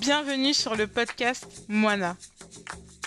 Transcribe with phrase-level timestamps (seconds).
[0.00, 2.16] Bienvenue sur le podcast Moana.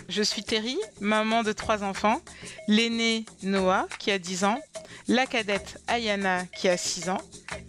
[0.10, 2.22] Je suis Terry, maman de trois enfants,
[2.68, 4.60] l'aîné Noah qui a 10 ans,
[5.08, 7.22] la cadette Ayana qui a 6 ans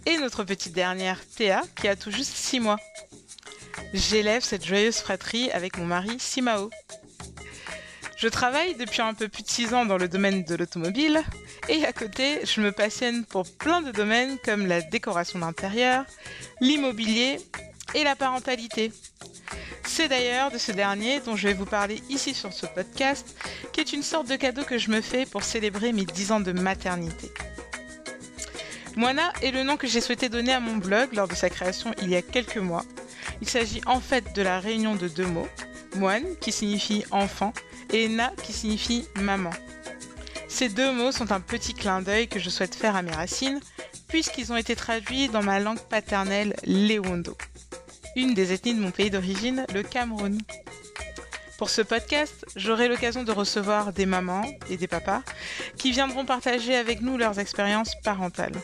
[0.05, 2.77] et notre petite dernière Théa qui a tout juste 6 mois.
[3.93, 6.69] J'élève cette joyeuse fratrie avec mon mari Simao.
[8.17, 11.23] Je travaille depuis un peu plus de 6 ans dans le domaine de l'automobile
[11.67, 16.05] et à côté, je me passionne pour plein de domaines comme la décoration d'intérieur,
[16.61, 17.39] l'immobilier
[17.95, 18.91] et la parentalité.
[19.87, 23.35] C'est d'ailleurs de ce dernier dont je vais vous parler ici sur ce podcast,
[23.71, 26.39] qui est une sorte de cadeau que je me fais pour célébrer mes 10 ans
[26.39, 27.31] de maternité.
[28.95, 31.93] Moana est le nom que j'ai souhaité donner à mon blog lors de sa création
[32.01, 32.85] il y a quelques mois.
[33.41, 35.47] Il s'agit en fait de la réunion de deux mots,
[35.95, 37.53] moine qui signifie enfant
[37.91, 39.51] et na qui signifie maman.
[40.47, 43.59] Ces deux mots sont un petit clin d'œil que je souhaite faire à mes racines,
[44.07, 47.35] puisqu'ils ont été traduits dans ma langue paternelle Lewondo,
[48.15, 50.37] une des ethnies de mon pays d'origine, le Cameroun.
[51.57, 55.21] Pour ce podcast, j'aurai l'occasion de recevoir des mamans et des papas
[55.77, 58.55] qui viendront partager avec nous leurs expériences parentales.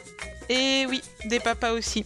[0.49, 2.05] Et oui, des papas aussi.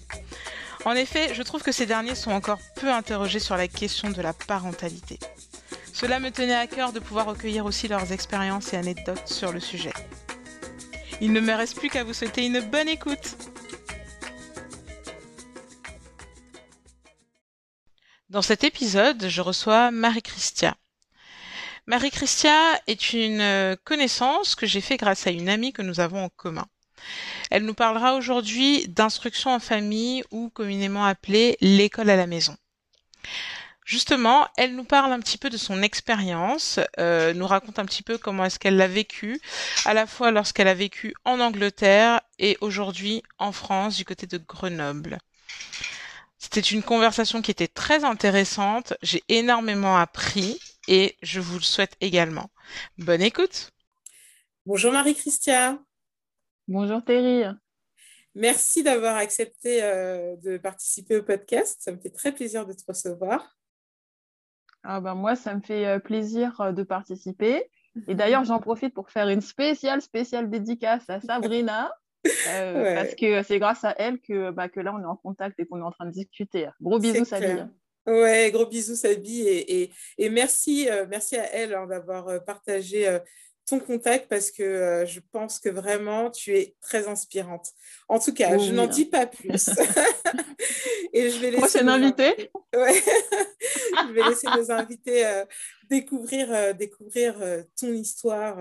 [0.85, 4.21] En effet, je trouve que ces derniers sont encore peu interrogés sur la question de
[4.21, 5.19] la parentalité.
[5.93, 9.59] Cela me tenait à cœur de pouvoir recueillir aussi leurs expériences et anecdotes sur le
[9.59, 9.93] sujet.
[11.21, 13.38] Il ne me reste plus qu'à vous souhaiter une bonne écoute.
[18.36, 20.75] Dans cet épisode, je reçois Marie-Christia.
[21.88, 26.28] Marie-Christia est une connaissance que j'ai fait grâce à une amie que nous avons en
[26.28, 26.67] commun.
[27.50, 32.58] Elle nous parlera aujourd'hui d'instruction en famille ou communément appelée l'école à la maison.
[33.86, 38.03] Justement, elle nous parle un petit peu de son expérience, euh, nous raconte un petit
[38.03, 39.39] peu comment est-ce qu'elle l'a vécu,
[39.86, 44.38] à la fois lorsqu'elle a vécu en Angleterre et aujourd'hui en France, du côté de
[44.38, 45.19] Grenoble.
[46.38, 51.95] C'était une conversation qui était très intéressante, j'ai énormément appris et je vous le souhaite
[52.02, 52.50] également.
[52.97, 53.72] Bonne écoute.
[54.66, 55.79] Bonjour Marie-Christia.
[56.68, 57.44] Bonjour Terry.
[58.35, 61.78] Merci d'avoir accepté euh, de participer au podcast.
[61.79, 63.56] Ça me fait très plaisir de te recevoir.
[64.84, 67.63] Ah ben moi, ça me fait euh, plaisir euh, de participer.
[68.07, 71.91] Et d'ailleurs, j'en profite pour faire une spéciale, spéciale dédicace à Sabrina.
[72.50, 75.59] Euh, parce que c'est grâce à elle que, bah, que là, on est en contact
[75.59, 76.68] et qu'on est en train de discuter.
[76.81, 77.62] Gros bisous, Sabi.
[78.08, 79.41] Ouais, gros bisous, Sabi.
[79.41, 83.19] Et, et, et merci, merci à elle hein, d'avoir partagé
[83.65, 87.69] ton contact parce que je pense que vraiment tu es très inspirante.
[88.07, 89.69] En tout cas, je n'en dis pas plus.
[91.13, 92.51] et je vais laisser Prochaine invitée.
[92.75, 92.93] Ouais.
[94.07, 95.43] je vais laisser nos invités
[95.89, 97.35] découvrir, découvrir
[97.79, 98.57] ton histoire.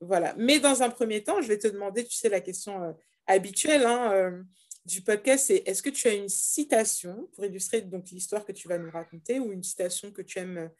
[0.00, 0.34] voilà.
[0.38, 2.96] Mais dans un premier temps, je vais te demander, tu sais, la question
[3.26, 4.42] habituelle hein,
[4.86, 8.68] du podcast, c'est est-ce que tu as une citation pour illustrer donc l'histoire que tu
[8.68, 10.70] vas nous raconter ou une citation que tu aimes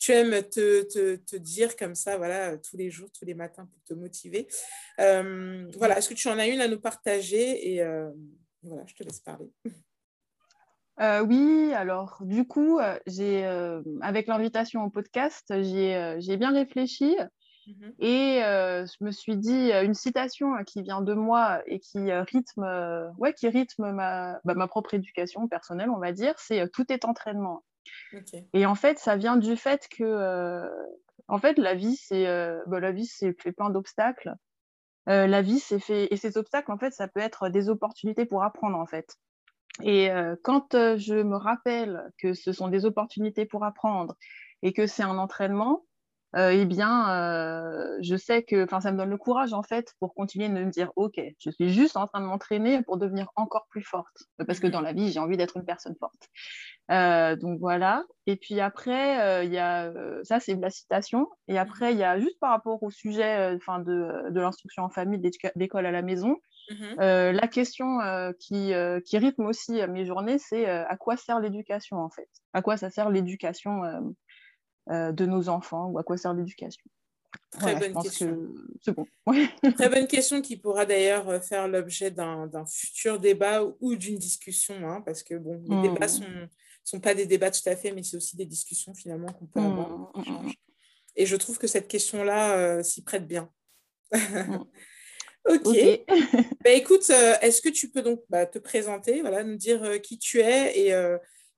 [0.00, 3.66] tu aimes te, te, te, dire comme ça, voilà, tous les jours, tous les matins
[3.66, 4.48] pour te motiver.
[4.98, 8.10] Euh, voilà, est-ce que tu en as une à nous partager Et euh,
[8.62, 9.52] voilà, je te laisse parler.
[11.00, 13.44] Euh, oui, alors du coup, j'ai,
[14.02, 17.16] avec l'invitation au podcast, j'ai, bien réfléchi
[17.66, 17.94] mhm.
[18.00, 23.32] et je me suis dit une citation qui vient de moi et qui rythme, ouais,
[23.32, 27.64] qui rythme ma, bah, ma propre éducation personnelle, on va dire, c'est tout est entraînement.
[28.52, 30.68] Et en fait, ça vient du fait que, euh,
[31.28, 34.34] en fait, la vie, c'est, euh, bah, la vie, c'est fait plein d'obstacles.
[35.08, 38.26] Euh, la vie, c'est fait, et ces obstacles, en fait, ça peut être des opportunités
[38.26, 39.16] pour apprendre, en fait.
[39.82, 40.10] Et
[40.42, 44.14] quand je me rappelle que ce sont des opportunités pour apprendre
[44.62, 45.86] et que c'est un entraînement,
[46.36, 50.14] euh, eh bien, euh, je sais que ça me donne le courage en fait pour
[50.14, 53.66] continuer de me dire ok, je suis juste en train de m'entraîner pour devenir encore
[53.68, 56.28] plus forte parce que dans la vie j'ai envie d'être une personne forte.
[56.92, 58.04] Euh, donc voilà.
[58.26, 59.92] Et puis après, il y a
[60.22, 61.26] ça c'est la citation.
[61.48, 64.88] Et après, il y a juste par rapport au sujet enfin de, de l'instruction en
[64.88, 65.20] famille,
[65.56, 66.36] d'école à la maison.
[66.70, 67.98] Mmh la question
[68.38, 68.72] qui,
[69.04, 72.28] qui, rythme aussi mes journées, c'est à quoi sert l'éducation en fait?
[72.52, 74.00] À quoi ça sert l'éducation euh,
[74.90, 76.82] de nos enfants ou à quoi sert l'éducation
[77.50, 78.48] Très bonne question.
[79.76, 84.88] Très bonne question qui pourra d'ailleurs euh, faire l'objet d'un futur débat ou d'une discussion,
[84.88, 86.48] hein, parce que bon, les débats ne hmm.
[86.48, 86.48] sont,
[86.84, 89.60] sont, pas des débats tout à fait, mais c'est aussi des discussions finalement qu'on peut
[89.60, 90.12] avoir.
[90.14, 90.52] Hmm, hmm,
[91.16, 93.50] Et je trouve que cette question-là euh, s'y prête bien.
[95.48, 96.04] ok.
[96.64, 100.38] bah, écoute, est-ce que tu peux donc bah, te présenter, voilà, nous dire qui tu
[100.38, 100.92] es et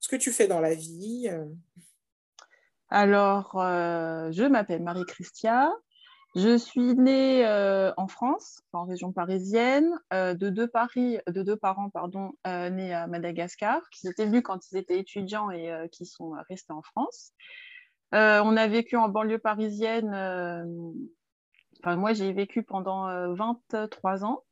[0.01, 1.29] ce que tu fais dans la vie
[2.93, 5.73] alors, euh, je m'appelle Marie-Christia.
[6.37, 7.43] Je suis née
[7.97, 11.91] en France, en région parisienne, de, deux de deux parents
[12.47, 16.83] nés à Madagascar, qui étaient venus quand ils étaient étudiants et qui sont restés en
[16.83, 17.33] France.
[18.13, 20.15] on a vécu en banlieue parisienne.
[21.81, 24.43] Enfin, moi, j'ai vécu pendant 23 ans.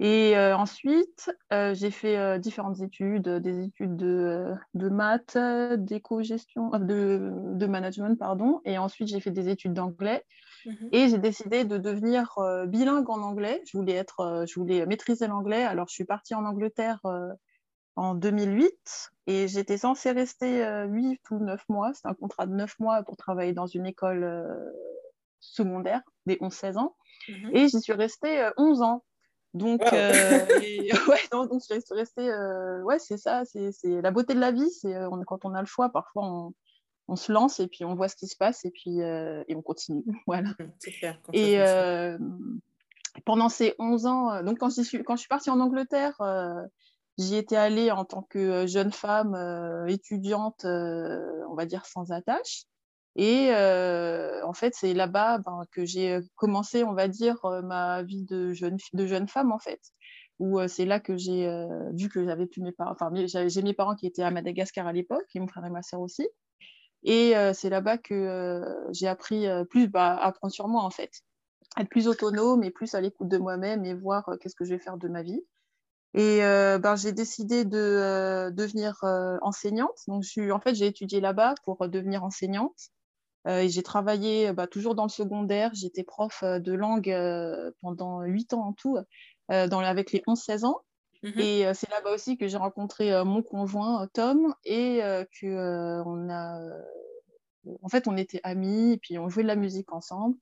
[0.00, 5.36] Et ensuite, j'ai fait différentes études, des études de, de maths,
[5.76, 8.60] d'éco-gestion, de, de, management, pardon.
[8.64, 10.24] Et ensuite, j'ai fait des études d'anglais.
[10.66, 10.88] Mhm.
[10.92, 13.62] Et j'ai décidé de devenir euh, bilingue en anglais.
[13.66, 15.64] Je voulais, être, euh, je voulais maîtriser l'anglais.
[15.64, 17.32] Alors, je suis partie en Angleterre euh,
[17.96, 21.92] en 2008 et j'étais censée rester 8 ou 9 mois.
[21.94, 24.46] C'est un contrat de 9 mois pour travailler dans une école
[25.40, 26.96] secondaire des 11-16 ans.
[27.28, 27.50] Mhm.
[27.54, 29.04] Et j'y suis restée 11 ans.
[29.58, 32.30] Donc, ouais, donc, je suis restée.
[32.84, 34.70] ouais, c'est ça, c'est la beauté de la vie.
[34.70, 34.94] C'est
[35.26, 36.54] quand on a le choix, parfois on,
[37.08, 39.56] on se lance et puis on voit ce qui se passe et puis euh, et
[39.56, 40.04] on continue.
[40.26, 40.50] Voilà.
[40.82, 42.18] Clair, et euh,
[43.24, 46.14] pendant ces 11 ans, euh, donc quand je suis, quand je suis partie en Angleterre,
[47.16, 49.34] j'y étais allée en tant que jeune femme
[49.88, 52.64] étudiante, on va dire sans attache.
[53.18, 58.52] Et en fait, c'est là-bas ben, que j'ai commencé, on va dire, ma vie de
[58.52, 59.80] jeune, de jeune femme, en fait.
[60.38, 61.46] Où c'est là que j'ai
[61.94, 64.92] vu que j'avais plus mes parents, enfin, j'ai mes parents qui étaient à Madagascar à
[64.92, 66.28] l'époque, et mon frère et ma sœur aussi.
[67.04, 70.82] Et euh, c'est là-bas que euh, j'ai appris euh, plus bah, à prendre sur moi,
[70.82, 71.10] en fait.
[71.78, 74.80] Être plus autonome et plus à l'écoute de moi-même et voir qu'est-ce que je vais
[74.80, 75.44] faire de ma vie.
[76.14, 78.98] Et ben, j'ai décidé de devenir
[79.42, 79.98] enseignante.
[80.08, 82.88] Donc, je suis, en fait, j'ai étudié là-bas pour devenir enseignante.
[83.46, 85.70] Et j'ai travaillé bah, toujours dans le secondaire.
[85.74, 87.14] J'étais prof de langue
[87.80, 88.98] pendant huit ans en tout,
[89.48, 90.80] dans, avec les 11-16 ans.
[91.24, 95.00] Mmh et c'est là-bas aussi que j'ai rencontré mon conjoint Tom et
[95.40, 96.60] que on a,
[97.82, 100.36] en fait, on était amis et puis on jouait de la musique ensemble.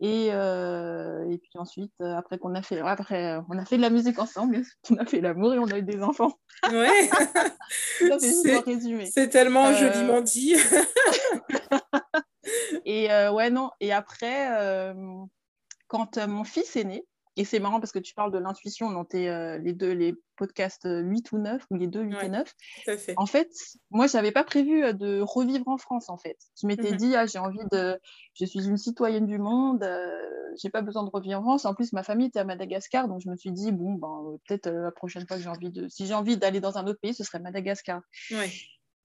[0.00, 4.18] Et, et puis ensuite, après qu'on a fait, après, on a fait de la musique
[4.18, 6.32] ensemble, on a fait l'amour et on a eu des enfants.
[6.70, 7.08] Ouais.
[9.10, 10.56] c'est tellement joliment dit.
[12.84, 13.70] et ouais non.
[13.80, 14.94] Et après,
[15.88, 17.04] quand mon fils est né,
[17.36, 20.14] et c'est marrant parce que tu parles de l'intuition dans tes, euh, les deux les
[20.36, 22.54] podcasts 8 ou 9, ou les deux 8 et 9.
[22.84, 23.14] Fait.
[23.16, 23.50] En fait,
[23.90, 26.36] moi, je n'avais pas prévu euh, de revivre en France, en fait.
[26.60, 27.98] Je m'étais mmh dit, ah, j'ai envie de...
[28.34, 30.10] Je suis une citoyenne du monde, euh,
[30.60, 31.64] j'ai pas besoin de revivre en France.
[31.64, 34.68] En plus, ma famille était à Madagascar, donc je me suis dit, bon, ben, peut-être
[34.68, 35.88] la prochaine fois que j'ai envie de...
[35.88, 38.02] Si j'ai envie d'aller dans un autre pays, ce serait Madagascar.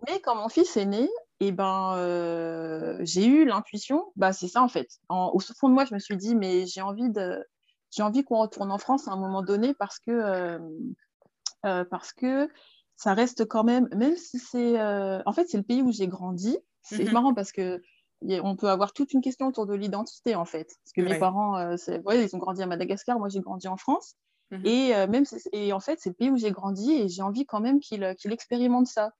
[0.05, 1.07] Mais quand mon fils est né,
[1.39, 4.87] et ben, j'ai eu l'intuition, bah, c'est ça en fait.
[5.09, 7.43] au fond de moi, je me suis dit, mais j'ai envie de,
[7.91, 10.59] j'ai envie qu'on retourne en France à un moment donné parce que, euh,
[11.65, 12.49] euh, parce que
[12.95, 14.79] ça reste quand même, même si c'est.
[14.79, 16.57] Euh, en fait, c'est le pays où j'ai grandi.
[16.81, 17.11] C'est mhm.
[17.11, 17.81] marrant parce que
[18.23, 20.71] on peut avoir toute une question autour de l'identité, en fait.
[20.83, 21.59] Parce que mes parents,
[22.05, 24.15] ouais, ils ont grandi à Madagascar, moi j'ai grandi en France.
[24.49, 24.65] Mhm.
[24.65, 27.59] Et, même et en fait, c'est le pays où j'ai grandi et j'ai envie quand
[27.59, 29.11] même qu'il expérimente ça.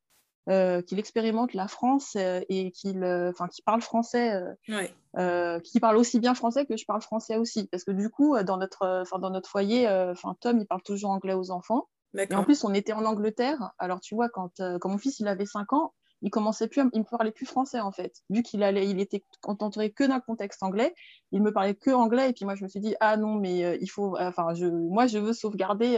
[0.49, 4.31] Euh, qu'il expérimente la France euh, et qu'il euh, enfin qu'il parle français,
[4.63, 7.67] qu'il parle aussi bien français que je parle français aussi.
[7.67, 11.33] Parce que du coup, dans notre, dans notre foyer, enfin Tom, il parle toujours anglais
[11.33, 11.89] aux enfants.
[12.17, 13.71] Et en plus, on était en Angleterre.
[13.77, 17.01] Alors, tu vois, quand, quand mon fils il avait 5 ans, il commençait plus, il
[17.01, 18.13] me parlait plus français en fait.
[18.29, 20.95] Vu qu'il allait, il était entouré que d'un contexte anglais,
[21.31, 22.29] il me parlait que anglais.
[22.29, 25.07] Et puis moi, je me suis dit ah non, mais il faut, enfin, je, moi,
[25.07, 25.97] je veux sauvegarder,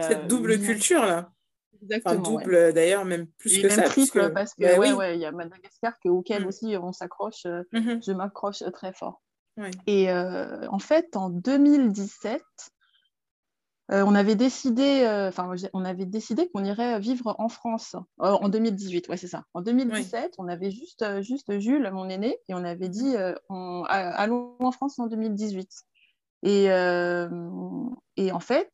[0.00, 1.30] cette double culture là.
[1.80, 2.22] Exactement.
[2.22, 3.82] double d'ailleurs, même plus que ça.
[3.82, 6.46] Triple, parce que, bah ouais, ouais, il y a Madagascar auquel mm.
[6.46, 8.04] aussi on s'accroche, euh, mm-hmm.
[8.04, 9.22] je m'accroche très fort.
[9.86, 12.42] Et euh, en fait, en 2017,
[13.90, 19.08] euh, on avait décidé, enfin, on avait décidé qu'on irait vivre en France en 2018,
[19.08, 19.44] ouais, c'est ça.
[19.52, 23.14] En 2017, on avait juste, juste Jules, mon aîné, et on avait dit,
[23.50, 25.68] on, allons en France en 2018.
[26.44, 28.72] Et, et en fait,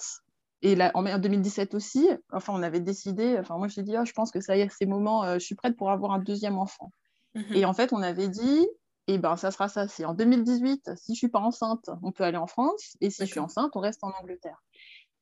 [0.62, 4.12] et là, en 2017 aussi, enfin, on avait décidé, enfin, moi, j'ai dit, oh, je
[4.12, 6.58] pense que ça y est, ces moments, euh, je suis prête pour avoir un deuxième
[6.58, 6.90] enfant.
[7.34, 7.54] Mhm.
[7.54, 8.66] Et en fait, on avait dit,
[9.06, 9.86] eh ben, ça sera ça.
[9.86, 12.96] C'est en 2018, si je suis pas enceinte, on peut aller en France.
[13.00, 14.62] Et si je suis enceinte, on reste en Angleterre.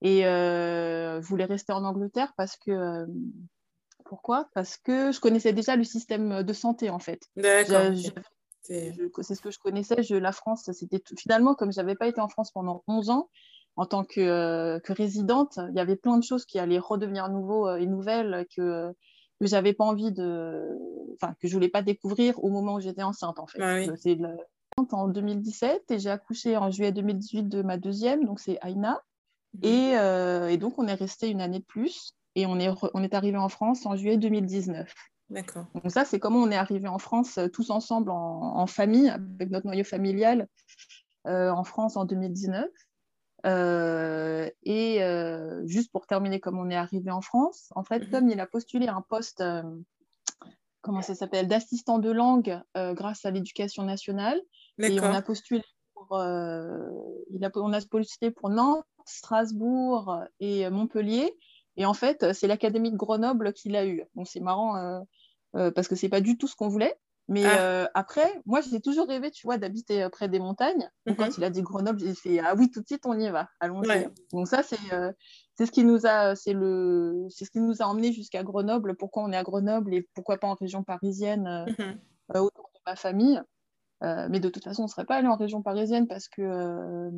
[0.01, 2.71] Et euh, je voulais rester en Angleterre parce que.
[2.71, 3.07] Euh,
[4.05, 4.49] pourquoi?
[4.55, 7.23] Parce que je connaissais déjà le système de santé, en fait.
[7.35, 7.93] D'accord.
[8.63, 10.03] C'est ce que je connaissais.
[10.03, 13.29] Je, la France, c'était finalement, comme je n'avais pas été en France pendant 11 ans,
[13.77, 17.69] en tant que, que, résidente, il y avait plein de choses qui allaient redevenir nouveaux
[17.69, 18.91] euh, et nouvelles que,
[19.39, 20.67] que j'avais pas envie de,
[21.15, 23.61] enfin que je voulais pas découvrir au moment où j'étais enceinte en fait.
[23.97, 24.19] C'est
[24.93, 29.03] en 2017 et j'ai accouché en juillet 2018 de ma deuxième, donc c'est Aina.
[29.55, 29.61] Mhm.
[29.63, 33.03] Et, euh, et, donc on est resté une année de plus et on est, on
[33.03, 34.93] est arrivé en France en juillet 2019.
[35.29, 35.67] D'accord.
[35.75, 39.09] Donc ça, c'est comment on est arrivé en France euh, tous ensemble en, en, famille,
[39.09, 40.47] avec notre noyau familial,
[41.25, 42.69] en France en 2019.
[43.47, 45.01] Et
[45.65, 48.89] juste pour terminer, comme on est arrivé en France, en fait, comme il a postulé
[48.89, 49.43] un poste,
[50.83, 54.41] comment ça s'appelle, d'assistant de langue grâce à l'éducation nationale,
[54.79, 55.63] et on a postulé
[55.95, 61.37] pour, il a, on a postulé pour Nantes, Strasbourg et Montpellier.
[61.77, 64.03] Et en fait, c'est l'Académie de Grenoble qui l'a eu.
[64.15, 65.01] Donc c'est marrant euh,
[65.57, 66.99] euh, parce que c'est pas du tout ce qu'on voulait.
[67.29, 67.59] Mais ah.
[67.61, 70.89] euh, après, moi, j'ai toujours rêvé, tu vois, d'habiter près des montagnes.
[71.07, 71.35] Donc, quand mhm.
[71.39, 74.09] il a dit Grenoble, j'ai fait ah oui, tout de suite, on y va, allons-y.
[74.33, 74.79] Donc ça, c'est
[75.57, 78.95] c'est ce qui nous a, c'est le, c'est ce qui nous a emmené jusqu'à Grenoble.
[78.97, 81.99] Pourquoi on est à Grenoble et pourquoi pas en région parisienne mhm.
[82.41, 83.41] autour de ma famille.
[84.03, 87.11] mais de toute façon, on ne serait pas allé en région parisienne parce que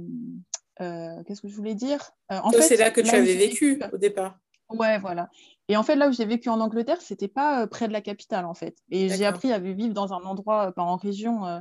[0.78, 2.12] qu'est-ce que je voulais dire?
[2.30, 4.38] En fait, C'est là que tu avais vécu au départ.
[4.70, 5.30] Ouais, voilà.
[5.68, 8.00] Et en fait, là où j'ai vécu en Angleterre, c'était pas euh, près de la
[8.00, 8.76] capitale, en fait.
[8.90, 11.60] Et j'ai appris à vivre dans un endroit, euh, en région, euh,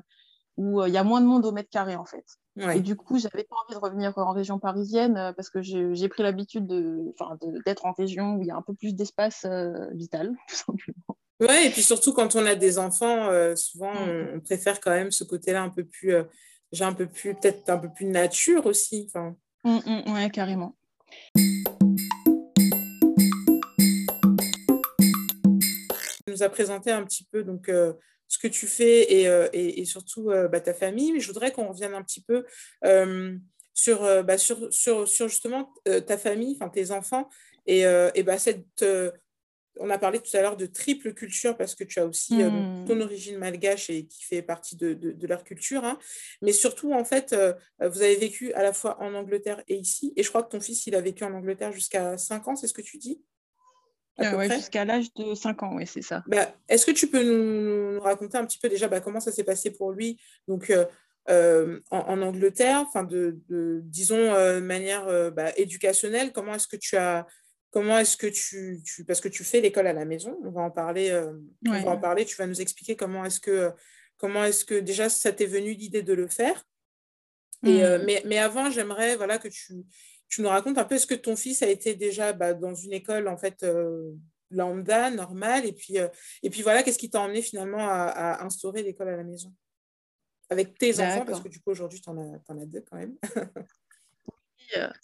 [0.56, 2.26] où il y a moins de monde au mètre carré, en fait.
[2.74, 6.24] Et du coup, j'avais pas envie de revenir en région parisienne parce que j'ai pris
[6.24, 9.46] l'habitude d'être en région où il y a un peu plus d'espace
[9.92, 11.18] vital, tout simplement.
[11.40, 14.38] Ouais, et puis surtout quand on a des enfants, souvent mmh.
[14.38, 16.16] on, préfère quand même ce côté-là un peu plus,
[16.72, 19.08] j'ai un peu plus, peut-être un peu plus nature aussi.
[19.64, 20.76] Mmh, mmh, ouais, carrément.
[26.38, 27.94] Nous as présenté un petit peu donc, euh,
[28.28, 31.52] ce que tu fais et, euh, et, surtout euh, bah, ta famille, mais je voudrais
[31.52, 32.46] qu'on revienne un petit peu
[33.74, 37.30] sur, bah, sur, sur, sur, justement ta famille, enfin tes enfants,
[37.68, 38.84] et, et bah, cette,
[39.80, 42.86] on a parlé tout à l'heure de triple culture parce que tu as aussi hmm.
[42.88, 45.86] ton origine malgache et qui fait partie de, de, leur culture.
[45.86, 46.00] Hein.
[46.42, 47.36] Mais surtout, en fait,
[47.80, 50.12] vous avez vécu à la fois en Angleterre et ici.
[50.16, 52.68] Et je crois que ton fils, il a vécu en Angleterre jusqu'à 5 ans, c'est
[52.68, 53.22] ce que tu dis?
[54.18, 56.24] Ah jusqu'à l'âge de 5 ans, oui, c'est ça.
[56.28, 59.44] Bah, Est-ce que tu peux nous, raconter un petit peu déjà bah, comment ça s'est
[59.44, 60.20] passé pour lui?
[60.48, 60.86] Donc, euh,
[61.30, 66.78] euh, en, Angleterre, enfin de, de, disons euh, de manière bah, éducationnelle, comment est-ce que
[66.78, 67.28] tu as
[67.70, 70.62] comment est-ce que tu, tu, parce que tu fais l'école à la maison, on va
[70.62, 71.14] en parler,
[71.68, 73.72] on va en parler, tu vas nous expliquer comment est-ce que
[74.18, 76.64] comment est-ce que déjà ça t'est venu l'idée de le faire?
[77.66, 78.04] Et, mmh.
[78.06, 79.74] mais, mais, avant, j'aimerais voilà, que tu,
[80.30, 82.94] tu nous racontes un peu, est-ce que ton fils a été déjà bah, dans une
[82.94, 84.12] école en fait euh,
[84.52, 86.08] lambda, normale, et puis, euh,
[86.44, 89.54] et puis voilà, qu'est-ce qui t'a emmené finalement à, instaurer l'école à la maison?
[90.50, 93.16] Avec tes enfants, parce que du coup aujourd'hui, tu en, as deux quand même.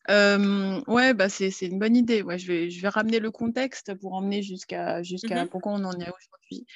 [0.10, 2.22] Euh, ouais, bah c'est une bonne idée.
[2.22, 5.48] Ouais, je, vais, je vais ramener le contexte pour emmener jusqu'à jusqu'à mm-hmm.
[5.48, 6.68] pourquoi on en est aujourd'hui.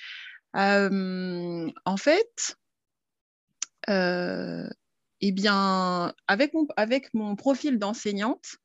[0.53, 2.55] en fait,
[5.21, 8.57] eh bien, avec mon, avec mon profil d'enseignante,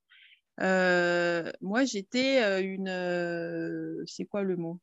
[0.60, 2.88] euh, moi, j'étais euh, une.
[2.88, 4.78] Euh, c'est quoi le mot?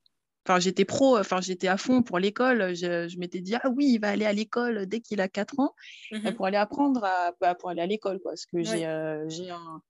[0.47, 2.73] Enfin, j'étais pro, enfin, j'étais à fond pour l'école.
[2.73, 5.75] Je, m'étais dit, ah oui, il va aller à l'école dès qu'il a 4 ans
[6.11, 8.19] mmh pour aller apprendre, à, bah, pour aller à l'école.
[8.19, 9.81] Quoi, parce que j'ai un.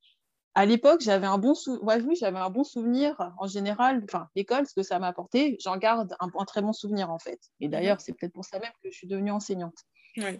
[0.55, 4.01] À l'époque, j'avais un, bon oui, j'avais un bon souvenir en général.
[4.03, 7.19] Enfin, l'école, ce que ça m'a apporté, j'en garde un, un, très bon souvenir en
[7.19, 7.39] fait.
[7.61, 9.77] Et mmh d'ailleurs, c'est peut-être pour ça même que je suis devenue enseignante.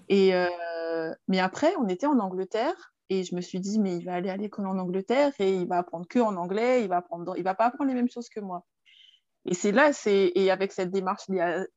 [0.10, 4.06] Et, euh, mais après, on était en Angleterre et je me suis dit, mais il
[4.06, 6.98] va aller à l'école en Angleterre et il va apprendre que en anglais, il va
[6.98, 8.66] apprendre, il va pas apprendre les mêmes choses que moi.
[9.46, 11.24] Et c'est là, c'est et avec cette démarche,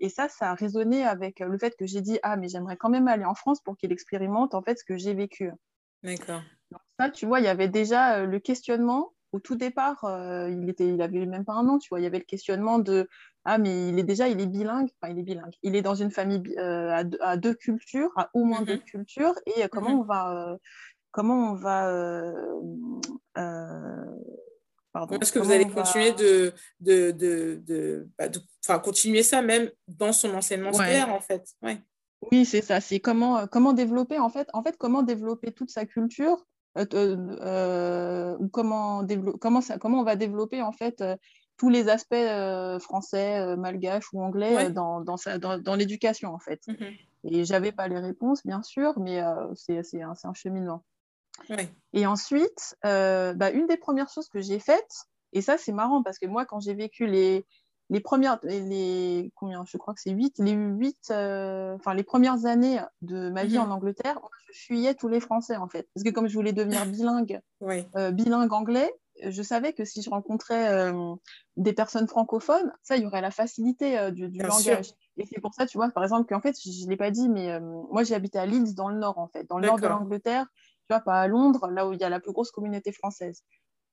[0.01, 2.91] et ça, ça a résonné avec le fait que j'ai dit, ah, mais j'aimerais quand
[2.91, 5.51] même aller en France pour qu'il expérimente en fait ce que j'ai vécu.
[6.03, 6.43] D'accord.
[6.71, 9.13] Donc ça, tu vois, il y avait déjà euh, le questionnement.
[9.33, 12.01] Au tout départ, euh, il était, il avait même pas un an, tu vois.
[12.01, 13.09] Il y avait le questionnement de
[13.45, 14.89] ah, mais il est déjà, il est bilingue.
[15.01, 15.55] Enfin, il est bilingue.
[15.63, 18.83] Il est dans une famille euh, à, deux, cultures, à au moins deux mhm.
[18.83, 19.35] cultures.
[19.47, 19.99] Et euh, comment mhm.
[19.99, 20.57] on va, euh,
[21.11, 21.83] comment on va,
[24.93, 25.19] pardon.
[25.19, 30.13] Est-ce que vous allez continuer de, de, de, bah, de, enfin, continuer ça même dans
[30.13, 31.45] son enseignement scolaire, en fait?
[31.63, 31.81] Ouais.
[32.31, 32.81] Oui, c'est ça.
[32.81, 36.47] C'est comment, comment développer, en fait, en fait, comment développer toute sa culture.
[36.77, 36.89] ou
[38.53, 39.05] comment,
[39.41, 41.03] comment, ça, comment on va développer en fait
[41.57, 45.17] tous les aspects euh, français, euh, malgaches ou anglais euh, dans, dans,
[45.59, 46.61] dans, l'éducation, en fait.
[46.67, 46.93] Mhm.
[47.25, 49.23] Et j'avais pas les réponses, bien sûr, mais
[49.55, 50.83] c'est un, un, cheminement.
[51.93, 56.19] Et ensuite, bah, une des premières choses que j'ai faites, et ça, c'est marrant parce
[56.19, 57.47] que moi, quand j'ai vécu les,
[57.91, 62.81] les premières, les, combien, je crois que c'est 8, les 8, enfin, les premières années
[63.03, 63.71] de ma vie mhm.
[63.71, 64.21] en Angleterre,
[64.53, 65.89] je fuyais tous les Français, en fait.
[65.95, 68.93] Parce que comme je voulais devenir bilingue, bilingue anglais,
[69.31, 71.15] je savais que si je rencontrais euh,
[71.57, 74.93] des personnes francophones, ça, il y aurait la facilité euh, du, langage.
[75.17, 77.29] Et c'est pour ça, tu vois, par exemple, qu'en fait, je ne l'ai pas dit,
[77.29, 79.79] mais euh, moi, j'ai habité à Leeds, dans le nord, en fait, dans le nord
[79.79, 82.51] de l'Angleterre, tu vois, pas à Londres, là où il y a la plus grosse
[82.51, 83.43] communauté française.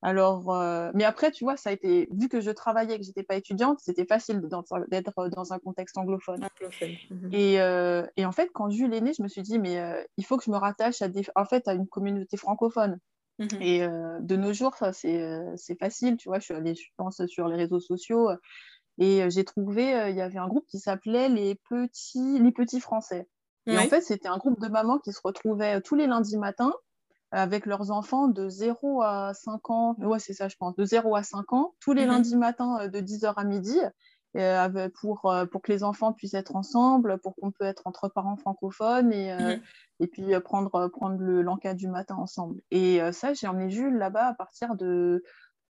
[0.02, 3.04] Alors, euh, mais après, tu vois, ça a été, vu que je travaillais et que
[3.04, 4.42] j'étais pas étudiante, c'était facile
[4.88, 6.48] d'être dans un contexte anglophone.
[7.10, 7.32] Mhm.
[7.34, 10.26] Euh, et, en fait, quand Jules est né, je me suis dit, mais euh, il
[10.26, 13.00] faut que je me rattache à, des, en fait, à une communauté francophone.
[13.40, 13.62] Mhm.
[13.62, 17.56] Et de nos jours, c'est facile, tu vois, je suis allée, je pense, sur les
[17.56, 18.30] réseaux sociaux
[18.98, 23.28] et j'ai trouvé, il y avait un groupe qui s'appelait les petits, les petits Français.
[23.66, 26.74] Et en fait, c'était un groupe de mamans qui se retrouvaient tous les lundis matins
[27.32, 31.16] avec leurs enfants de 0 à 5 ans, ouais, c'est ça, je pense, de 0
[31.16, 32.12] à 5 ans, tous les mhm.
[32.12, 33.78] lundis matins euh, de 10h à midi,
[34.38, 38.10] euh, pour, euh, pour que les enfants puissent être ensemble, pour qu'on puisse être entre
[38.10, 39.62] parents francophones et, mhm.
[40.00, 42.62] et puis prendre, prendre l'encas du matin ensemble.
[42.72, 45.24] Et ça, j'ai emmené Jules là-bas à partir de,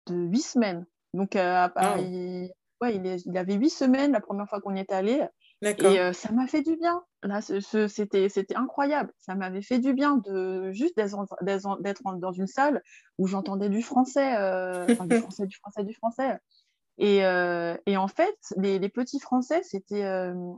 [0.07, 0.85] de 8 semaines.
[1.13, 5.25] Donc, il, ouais, il, il, avait 8 semaines la première fois qu'on y est allé.
[5.63, 7.03] Et euh, ça m'a fait du bien.
[7.21, 9.13] Là, c'était, incroyable.
[9.19, 12.81] Ça m'avait fait du bien de juste d'être, dans une salle
[13.19, 14.95] où j'entendais du français, euh, du
[15.29, 16.39] français, du français, du français.
[17.03, 20.07] Et, euh, et en fait, les, les petits français s'étaient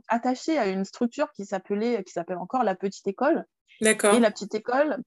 [0.08, 3.46] attachés à une structure qui s'appelait, qui s'appelle encore la petite école.
[3.80, 4.14] D'accord.
[4.14, 4.98] Et la petite école,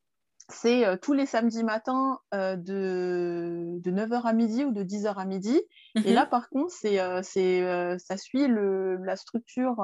[0.49, 5.25] c'est euh, tous les samedis matins euh, de, 9h à midi ou de 10h à
[5.25, 5.61] midi.
[5.95, 6.13] Et mhm.
[6.13, 9.75] là, par contre, c'est, euh, ça suit la structure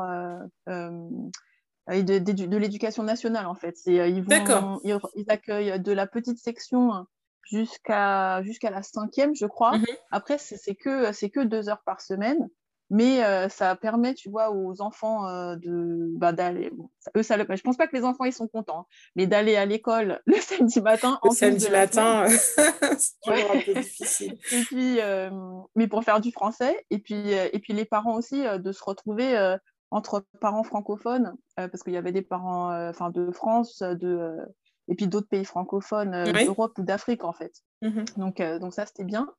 [0.67, 3.75] de, l'éducation nationale, en fait.
[3.85, 7.05] ils, vont, ils, accueillent de la petite section
[7.43, 9.77] jusqu'à, jusqu'à la cinquième, je crois.
[9.77, 9.85] Mhm.
[10.11, 12.49] Après, c'est, que, que deux heures par semaine.
[12.89, 16.71] Mais euh, ça permet, tu vois, aux enfants euh, de bah, d'aller.
[17.17, 18.85] eux, ça, je pense pas que les enfants ils sont contents, hein,
[19.15, 21.19] mais d'aller à l'école le samedi matin.
[21.23, 24.37] Le samedi matin, c'est toujours un peu difficile.
[24.51, 25.31] Et puis, euh,
[25.75, 29.55] mais pour faire du français, et puis et puis les parents aussi de se retrouver
[29.89, 34.37] entre parents francophones, parce qu'il y avait des parents, enfin de France, de
[34.87, 37.53] et puis d'autres pays francophones d'Europe ou d'Afrique en fait.
[37.81, 39.33] Mmh donc donc ça c'était bien.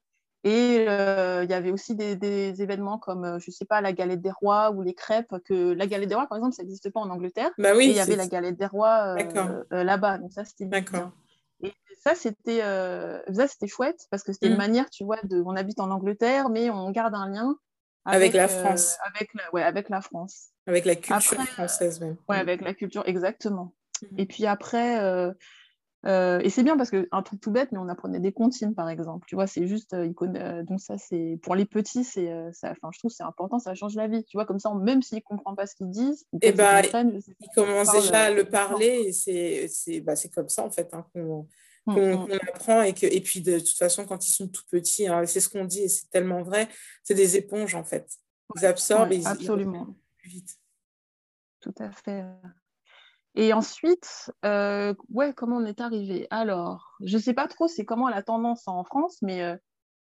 [0.44, 3.94] Et euh, il y avait aussi des, événements comme, euh, je ne sais pas, la
[3.94, 5.34] galette des rois ou les crêpes.
[5.46, 5.72] Que...
[5.72, 7.50] La galette des rois, par exemple, ça n'existe pas en Angleterre.
[7.56, 10.18] Bah oui, il y avait la galette des rois euh, là-bas.
[10.18, 11.12] Donc ça, c'était bien.
[11.62, 11.72] Et
[12.04, 14.58] ça, c'était ça, c'était chouette parce que c'était une mm.
[14.58, 15.42] manière, tu vois, de...
[15.46, 17.56] on habite en Angleterre, mais on garde un lien
[18.04, 18.98] avec, la France.
[19.02, 19.42] avec, la...
[19.54, 20.50] Ouais, avec la France.
[20.66, 22.16] Avec la culture française même.
[22.28, 23.72] Ouais, avec la culture, exactement.
[24.12, 24.18] Mm.
[24.18, 25.32] Et puis après,
[26.06, 28.90] euh, et c'est bien parce qu'un truc tout bête, mais on apprenait des comptines, par
[28.90, 29.26] exemple.
[29.26, 32.30] Tu vois, c'est juste, euh, euh, donc ça, c'est pour les petits, c'est,
[32.62, 34.22] enfin, je trouve c'est important, ça change la vie.
[34.24, 36.82] Tu vois, comme ça, même s'ils ne comprennent pas ce qu'ils disent, et eh bah,
[36.82, 40.92] ils commencent déjà à le parler, et c'est, c'est, bah, c'est comme ça, en fait,
[40.92, 41.48] hein, qu'on,
[41.86, 42.38] mmh, mmh.
[42.48, 42.82] apprend.
[42.82, 45.48] Et, que, et puis, de toute façon, quand ils sont tout petits, hein, c'est ce
[45.48, 46.68] qu'on dit, et c'est tellement vrai,
[47.02, 48.06] c'est des éponges, en fait.
[48.56, 49.96] Ils absorbent et ils, absolument.
[50.18, 50.58] plus vite.
[51.60, 52.24] Tout à fait.
[53.36, 56.26] Et ensuite, euh, ouais, comment on est arrivé?
[56.30, 59.56] Alors, je ne sais pas trop c'est comment la tendance en France, mais euh,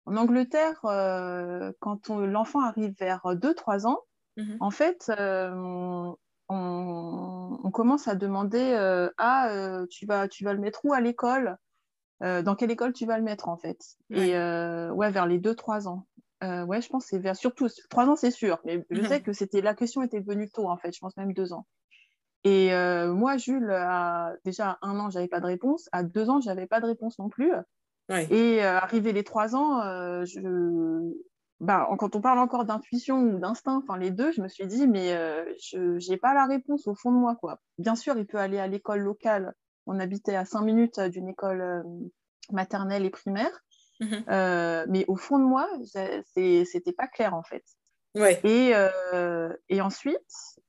[0.04, 4.00] en Angleterre, euh, quand l'enfant arrive vers 2-3 ans,
[4.36, 6.16] mmh en fait, on,
[7.72, 8.76] commence à demander
[9.18, 11.56] Ah, tu, vas, tu vas le mettre où à l'école?
[12.20, 13.78] Dans quelle école tu vas le mettre, en fait?
[14.10, 16.06] Et ouais, vers les 2-3 ans.
[16.42, 19.22] ouais, je pense que c'est vers surtout 3 ans, c'est sûr, mais je mmh sais
[19.22, 21.66] que c'était la question était venue tôt, en fait, je pense même 2 ans.
[22.44, 25.88] Et euh, moi, Jules, à, déjà à un an, j'avais pas de réponse.
[25.92, 27.52] À deux ans, j'avais pas de réponse non plus.
[28.10, 31.10] Et euh, arrivé les trois ans, euh, je...
[31.60, 34.86] bah, quand on parle encore d'intuition ou d'instinct, enfin les deux, je me suis dit,
[34.86, 35.14] mais
[35.58, 37.34] je n'ai pas la réponse au fond de moi.
[37.36, 37.60] Quoi.
[37.78, 39.54] Bien sûr, il peut aller à l'école locale.
[39.86, 41.82] On habitait à cinq minutes d'une école
[42.52, 43.58] maternelle et primaire.
[44.00, 44.16] Mmh
[44.88, 47.64] mais au fond de moi, c'était pas clair en fait.
[48.14, 48.38] Ouais.
[48.44, 48.74] Et,
[49.70, 50.60] et ensuite,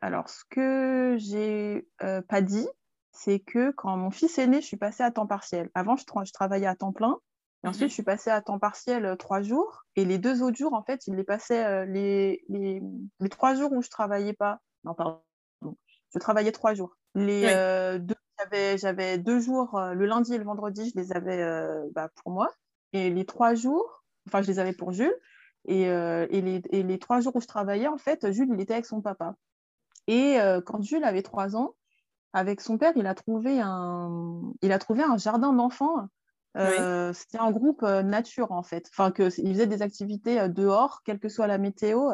[0.00, 2.68] alors, ce que j'ai euh, pas dit,
[3.12, 5.70] c'est que quand mon fils est né, je suis passée à temps partiel.
[5.74, 7.18] Avant, je, travaillais à temps plein.
[7.64, 7.88] Et ensuite, mhm.
[7.88, 9.84] je suis passée à temps partiel euh, trois jours.
[9.96, 12.80] Et les deux autres jours, en fait, il les passait euh, les, les,
[13.28, 14.60] trois jours où je travaillais pas.
[14.84, 15.20] Non, pardon.
[15.62, 16.96] Je travaillais trois jours.
[17.14, 17.42] Les
[17.98, 18.14] deux,
[18.76, 21.44] j'avais deux jours, le lundi et le vendredi, je les avais
[21.92, 22.48] bah, pour moi.
[22.92, 25.14] Et les trois jours, enfin, je les avais pour Jules.
[25.66, 28.74] Et, et, les, et, les, trois jours où je travaillais, en fait, Jules, il était
[28.74, 29.34] avec son papa.
[30.08, 31.74] Et euh, quand Jules avait trois ans,
[32.32, 36.08] avec son père, il a trouvé un, il a trouvé un jardin d'enfants.
[36.56, 38.88] Euh, c'était un groupe euh, nature, en fait.
[38.90, 42.10] Enfin, que, il faisait des activités dehors, quelle que soit la météo,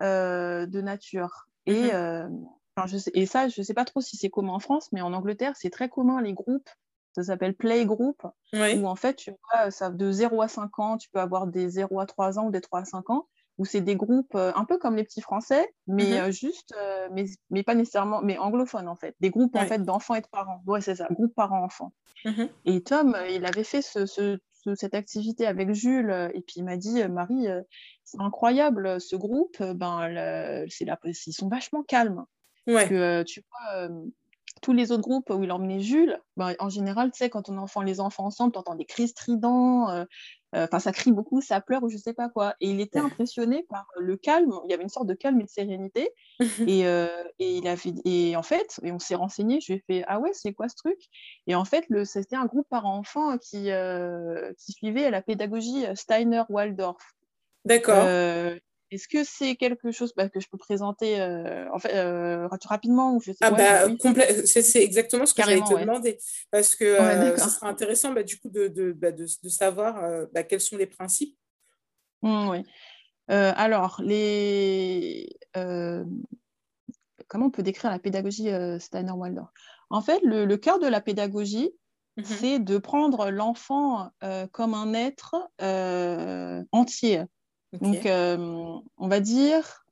[0.00, 1.46] de nature.
[1.66, 2.46] Et, mhm.
[2.86, 5.00] je sais, et ça, je ne sais pas trop si c'est commun en France, mais
[5.00, 6.70] en Angleterre, c'est très commun, les groupes.
[7.16, 8.22] Ça s'appelle Play Group,
[8.52, 11.68] où en fait, tu vois, ça, de 0 à 5 ans, tu peux avoir des
[11.68, 13.26] 0 à 3 ans ou des 3 à 5 ans
[13.60, 16.74] où c'est des groupes un peu comme les petits français, mais mmh juste,
[17.12, 19.14] mais, mais, pas nécessairement, mais anglophones en fait.
[19.20, 20.62] Des groupes en fait d'enfants et de parents.
[20.66, 21.92] Ouais, c'est ça, groupe parents-enfants.
[22.24, 24.38] Mmh et Tom, il avait fait ce,
[24.74, 27.48] cette activité avec Jules, et puis il m'a dit, Marie,
[28.02, 32.24] c'est incroyable, ce groupe, ben, c'est ils sont vachement calmes.
[32.64, 33.90] Parce que tu vois,
[34.62, 37.58] tous les autres groupes où il emmenait Jules, ben, en général, tu sais, quand on
[37.58, 40.06] enfant les enfants ensemble, tu entends des cris stridents,
[40.52, 42.54] enfin ça crie beaucoup, ça pleure ou je sais pas quoi.
[42.60, 45.44] Et il était impressionné par le calme, il y avait une sorte de calme et
[45.44, 46.10] de sérénité.
[46.66, 46.80] et,
[47.38, 50.18] et, il avait, et en fait, et on s'est renseigné, je lui ai fait Ah
[50.18, 50.98] ouais, c'est quoi ce truc?
[51.46, 53.70] Et en fait, c'était un groupe par enfants qui,
[54.58, 57.14] qui suivait la pédagogie Steiner-Waldorf.
[57.64, 58.06] D'accord.
[58.90, 61.22] Est-ce que c'est quelque chose bah, que je peux présenter
[61.72, 61.92] en fait,
[62.64, 63.88] rapidement ou je sais ah bah,
[64.44, 66.18] C'est exactement ce que j'allais te demander.
[66.50, 66.96] Parce que
[67.38, 70.86] ce sera intéressant bah, du coup de, de, bah, de, de savoir quels sont les
[70.86, 71.36] principes.
[72.22, 72.64] Mmh, oui.
[73.28, 75.36] alors, les...
[75.54, 78.48] comment on peut décrire la pédagogie
[78.80, 79.50] Steiner-Waldorf
[79.90, 81.70] En fait, le, le, cœur de la pédagogie,
[82.16, 84.10] mmh c'est de prendre l'enfant
[84.50, 85.36] comme un être
[86.72, 87.22] entier.
[87.72, 89.84] Donc, on va dire,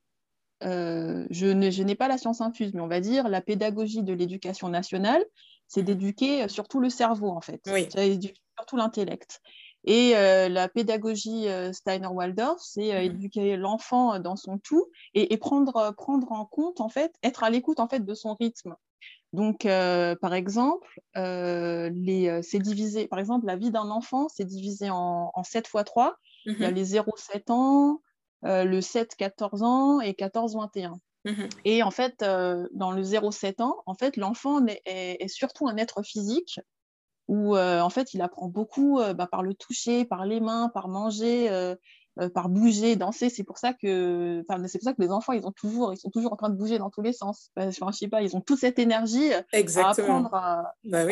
[0.61, 5.25] je n'ai pas la science infuse, mais on va dire la pédagogie de l'éducation nationale,
[5.67, 7.61] c'est d'éduquer surtout le cerveau, en fait.
[7.67, 7.89] Oui.
[8.57, 9.41] surtout l'intellect.
[9.85, 16.45] Et la pédagogie Steiner-Waldorf, c'est mmh éduquer l'enfant dans son tout et, prendre, prendre en
[16.45, 18.75] compte, en fait, être à l'écoute, en fait, de son rythme.
[19.33, 25.43] Donc, par exemple, c'est divisé, par exemple, la vie d'un enfant, c'est divisé en, en
[25.45, 26.17] 7 fois 3.
[26.47, 26.75] Il y a mhm.
[26.75, 28.01] les 0-7 ans,
[28.45, 30.99] euh, le 7-14 ans et 14-21.
[31.25, 31.49] Mhm.
[31.65, 36.03] Et en fait, euh, dans le 0-7 ans, en fait, l'enfant est, surtout un être
[36.03, 36.61] physique
[37.27, 40.89] où euh, en fait, il apprend beaucoup bah, par le toucher, par les mains, par
[40.89, 41.75] manger,
[42.21, 43.31] euh, par bouger, danser.
[43.31, 46.11] C'est pour ça que, c'est pour ça que les enfants, ils ont toujours, ils sont
[46.11, 47.51] toujours en train de bouger dans tous les sens.
[47.57, 49.89] Enfin, je sais pas, ils ont toute cette énergie Exactement.
[49.89, 51.05] à apprendre à, bah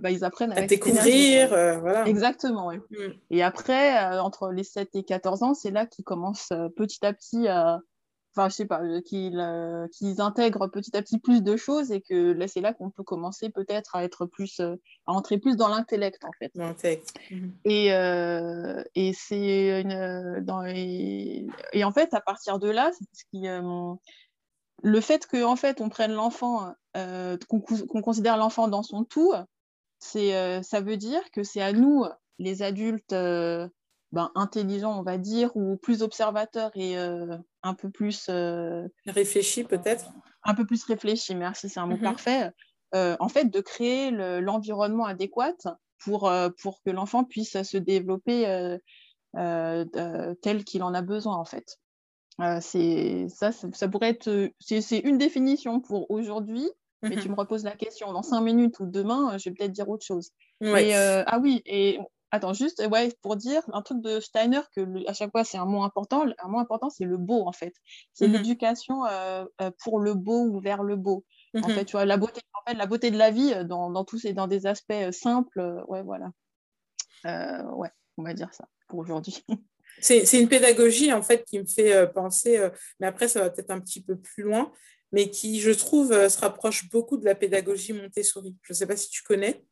[0.00, 2.06] bah, ils apprennent à découvrir, euh, voilà.
[2.06, 2.78] Exactement, oui.
[2.90, 3.12] Mm.
[3.30, 7.12] Et après, euh, entre les 7 et 14 ans, c'est là qu'ils commencent petit à
[7.12, 7.80] petit à
[8.36, 12.00] enfin, je sais pas, euh, euh, qu'ils intègrent petit à petit plus de choses et
[12.00, 15.56] que là, c'est là qu'on peut commencer peut-être à être plus, euh, à entrer plus
[15.56, 16.50] dans l'intellect, en fait.
[16.54, 17.14] L'intellect.
[17.30, 17.52] Mhm.
[17.64, 17.86] Et,
[18.94, 21.46] et c'est une, dans et,
[21.84, 23.46] en fait, à partir de là, ce qui,
[24.82, 29.32] le fait qu'en en fait, on prenne l'enfant, qu'on considère l'enfant dans son tout,
[29.98, 32.04] c'est, ça veut dire que c'est à nous,
[32.38, 33.14] les adultes,
[34.16, 38.28] ben, intelligent, on va dire, ou plus observateur et euh, un peu plus...
[38.30, 40.06] Euh, réfléchi peut-être
[40.42, 42.02] Un peu plus réfléchi, merci, c'est un mot mhm.
[42.02, 42.50] parfait.
[42.94, 45.52] Euh, en fait, de créer l'environnement adéquat
[45.98, 48.78] pour, pour que l'enfant puisse se développer
[49.34, 51.76] tel qu'il en a besoin, en fait.
[52.62, 54.50] c'est ça, ça, pourrait être...
[54.60, 56.70] C'est une définition pour aujourd'hui,
[57.02, 57.34] mais tu mhm.
[57.34, 60.30] me reposes la question dans cinq minutes ou demain, je vais peut-être dire autre chose.
[60.62, 61.98] ah oui, et
[62.36, 65.64] Attends, juste ouais, pour dire un truc de Steiner, que à chaque fois c'est un
[65.64, 66.26] mot important.
[66.38, 67.72] Un mot important, c'est le beau en fait.
[68.12, 71.24] C'est mmh l'éducation euh, euh, pour le beau ou vers le beau.
[71.54, 73.64] En mmh fait, tu vois, la beauté, en fait, la beauté de la vie euh,
[73.64, 75.82] dans, dans tous et dans des aspects simples.
[75.88, 76.30] ouais, voilà.
[77.24, 79.42] ouais, on va dire ça pour aujourd'hui.
[79.98, 82.60] C'est une pédagogie en fait qui me fait penser,
[83.00, 84.70] mais après ça va peut-être un petit peu plus loin,
[85.10, 88.54] mais qui, je trouve, se rapproche beaucoup de la pédagogie Montessori.
[88.60, 89.64] Je ne sais pas si tu connais.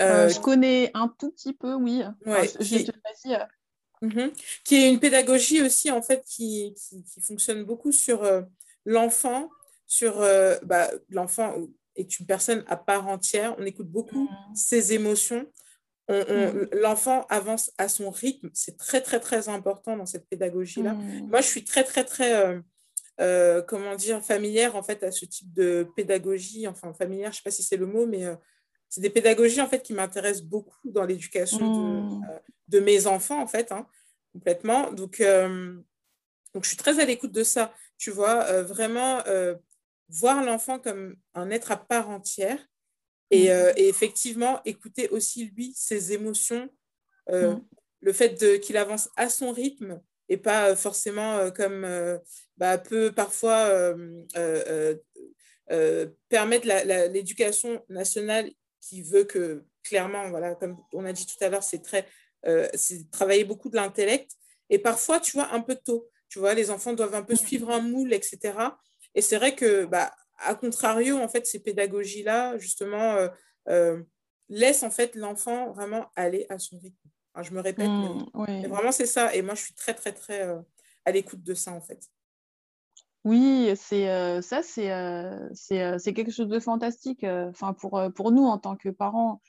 [0.00, 2.02] Euh, je connais un tout petit peu, oui.
[2.60, 2.90] qui...
[3.26, 3.38] Euh.
[4.02, 4.32] Mhm.
[4.64, 8.42] qui est une pédagogie aussi, en fait, qui, qui, fonctionne beaucoup sur euh,
[8.84, 9.48] l'enfant,
[9.86, 10.18] sur
[10.62, 11.54] bah, l'enfant
[11.96, 13.54] est une personne à part entière.
[13.58, 14.56] On écoute beaucoup mm.
[14.56, 15.46] ses émotions.
[16.10, 16.66] Mm.
[16.72, 18.50] L'enfant avance à son rythme.
[18.52, 20.92] C'est très, très, très important dans cette pédagogie-là.
[20.92, 22.60] Moi, je suis très, très, très,
[23.66, 26.68] comment dire, familière, en fait, à ce type de pédagogie.
[26.68, 28.26] Enfin, familière, je ne sais pas si c'est le mot, mais
[28.94, 32.22] c'est des pédagogies en fait qui m'intéressent beaucoup dans l'éducation de, mmh.
[32.74, 33.88] euh, mes enfants en fait hein,
[34.32, 35.74] complètement donc euh,
[36.54, 39.20] donc je suis très à l'écoute de ça tu vois euh, vraiment
[40.08, 42.64] voir l'enfant comme un être à part entière
[43.32, 43.72] et, mmh.
[43.78, 46.70] effectivement écouter aussi lui ses émotions
[47.28, 47.56] mmh.
[48.00, 51.84] le fait qu'il avance à son rythme et pas forcément comme
[52.58, 53.92] bah, peut parfois
[56.28, 56.68] permettre
[57.12, 58.52] l'éducation nationale
[58.88, 62.06] qui veut que, clairement, voilà, comme on a dit tout à l'heure, c'est très,
[62.46, 64.30] euh, c'est travailler beaucoup de l'intellect.
[64.70, 66.08] Et parfois, tu vois, un peu tôt.
[66.28, 68.52] Tu vois, les enfants doivent un peu suivre un moule, etc.
[69.14, 73.28] Et c'est vrai que, bah, à contrario, en fait, ces pédagogies-là, justement, euh,
[73.68, 74.02] euh,
[74.48, 77.08] laissent en fait l'enfant vraiment aller à son rythme.
[77.40, 79.34] je me répète, mais, mmh, vraiment, c'est ça.
[79.34, 80.46] Et moi, je suis très, très, très
[81.04, 82.00] à l'écoute de ça, en fait.
[83.24, 88.90] Oui, c'est ça, c'est quelque chose de fantastique enfin pour, pour nous en tant que
[88.90, 89.40] parents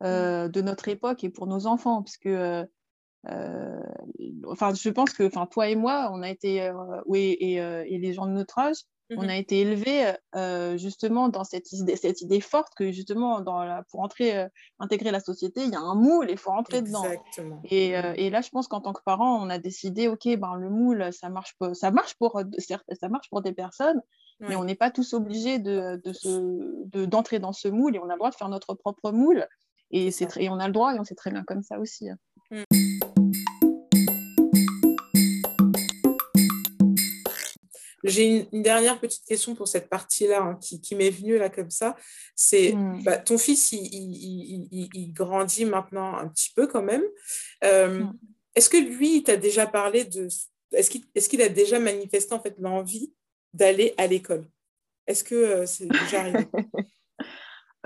[0.00, 0.48] mmh.
[0.48, 2.64] de notre époque et pour nos enfants, parce que
[3.26, 6.72] enfin, je pense que toi et moi, on a été,
[7.06, 10.12] oui, et, et, les gens de notre âge, on mmh a été élevés
[10.78, 14.46] justement dans cette idée, cette idée forte que justement dans la, pour entrer,
[14.78, 17.04] intégrer la société, il y a un moule et il faut rentrer dedans.
[17.64, 20.54] Et, mmh et, là, je pense qu'en tant que parents, on a décidé, ok, ben,
[20.54, 24.00] le moule, ça marche, pour, ça marche pour ça marche pour des personnes,
[24.40, 28.14] mais on n'est pas tous obligés de, de, d'entrer dans ce moule et on a
[28.14, 29.46] le droit de faire notre propre moule.
[29.90, 32.10] Et, et on a le droit et on sait très bien comme ça aussi.
[32.10, 32.16] Hein.
[32.50, 32.93] Mmh.
[38.04, 41.96] J'ai une, dernière petite question pour cette partie-là hein, qui, m'est venue là comme ça.
[42.36, 43.02] C'est hmm.
[43.02, 47.02] bah, ton fils, il, grandit maintenant un petit peu quand même.
[47.64, 48.12] Euh, hmm.
[48.54, 50.28] Est-ce que lui, il t'a déjà parlé de...
[50.72, 53.10] Est-ce qu'il a déjà manifesté en fait l'envie
[53.54, 54.44] d'aller à l'école?
[55.06, 56.46] Est-ce que euh, c'est déjà arrivé?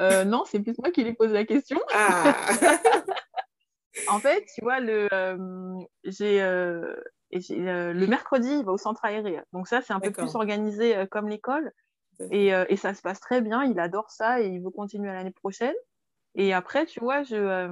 [0.01, 1.81] Euh, Non, c'est plus moi qui lui pose la question.
[1.93, 2.33] Ah.
[4.09, 5.09] en fait, tu vois, le,
[6.05, 6.41] j'ai
[7.31, 9.41] et le mercredi, il va au centre aéré.
[9.53, 11.73] Donc ça, c'est un peu plus organisé euh, comme l'école.
[12.31, 13.63] Et, euh, et, ça se passe très bien.
[13.65, 15.75] Il adore ça et il veut continuer l'année prochaine.
[16.35, 17.71] Et après, tu vois, je,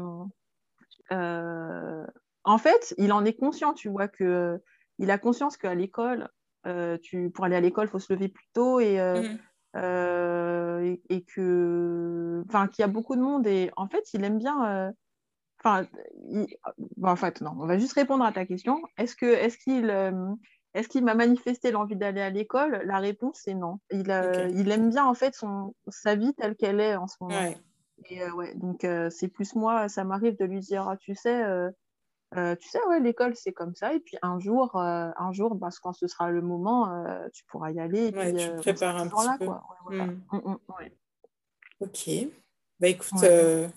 [1.12, 2.06] euh,
[2.44, 4.60] en fait, il en est conscient, tu vois, que
[4.98, 6.28] il a conscience qu'à l'école,
[7.02, 9.80] tu, pour aller à l'école, il faut se lever plus tôt et, mmh.
[10.84, 13.46] et, et, que, enfin, qu'il y a beaucoup de monde.
[13.46, 14.92] Et en fait, il aime bien
[15.66, 15.84] Enfin,
[17.02, 18.82] en fait, non, on va juste répondre à ta question.
[18.98, 20.32] Est-ce que, est-ce qu'il, euh,
[20.74, 22.82] est-ce qu'il m'a manifesté l'envie d'aller à l'école?
[22.84, 23.80] La réponse est non.
[23.90, 27.16] Il, euh, il aime bien en fait son, sa vie telle qu'elle est en ce
[27.20, 27.52] moment.
[28.10, 31.42] Et euh, ouais, donc c'est plus moi, ça m'arrive de lui dire, ah, tu sais,
[32.32, 33.92] tu sais, ouais, l'école c'est comme ça.
[33.92, 37.80] Et puis un jour, un jour, parce quand ce sera le moment, tu pourras y
[37.80, 38.06] aller.
[38.06, 39.46] Et puis, tu prépares un petit peu.
[39.46, 39.64] Quoi.
[39.88, 40.20] Ouais, mmh.
[40.30, 40.58] Mmh, mmh,
[41.80, 42.10] ok.
[42.78, 43.24] Bah écoute.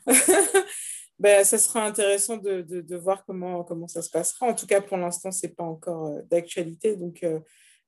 [1.19, 4.47] ben, ça sera intéressant de, de, de, voir comment, comment ça se passera.
[4.47, 6.95] En tout cas, pour l'instant, ce n'est pas encore euh, d'actualité.
[6.95, 7.39] Donc, euh,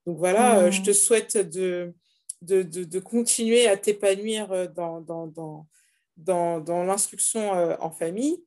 [0.06, 1.94] donc voilà, euh, je te souhaite de,
[2.41, 5.67] de, de continuer à t'épanouir dans, dans, dans,
[6.17, 8.44] dans, dans l'instruction en famille.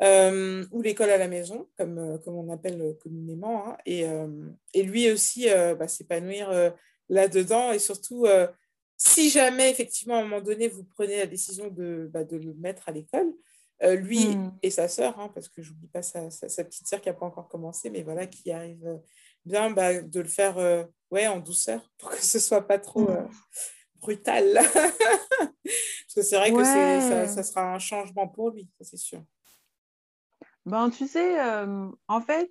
[0.00, 4.06] ou l'école à la maison, comme, comme on appelle communément, hein, et,
[4.74, 5.46] et, lui aussi
[5.78, 6.50] bah, s'épanouir
[7.08, 8.26] là-dedans, et surtout,
[8.96, 12.54] si jamais, effectivement, à un moment donné, vous prenez la décision de, bah, de le
[12.54, 13.32] mettre à l'école,
[13.82, 14.56] euh, lui hmm.
[14.62, 17.14] et sa sœur, hein, parce que je n'oublie pas sa, sa, petite sœur qui n'a
[17.14, 19.00] pas encore commencé, mais voilà, qui arrive
[19.44, 23.10] bien bah, de le faire euh, ouais, en douceur pour que ce soit pas trop
[23.10, 23.26] euh,
[23.96, 24.46] brutal.
[24.72, 29.22] parce que c'est vrai que ça, ça, sera un changement pour lui, c'est sûr.
[30.64, 31.36] Ben, tu sais,
[32.08, 32.50] en fait,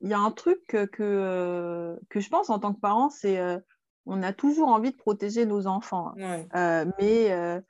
[0.00, 3.38] il y a un truc que, que, que, je pense en tant que parent, c'est
[4.06, 6.14] on a toujours envie de protéger nos enfants.
[6.16, 7.62] mais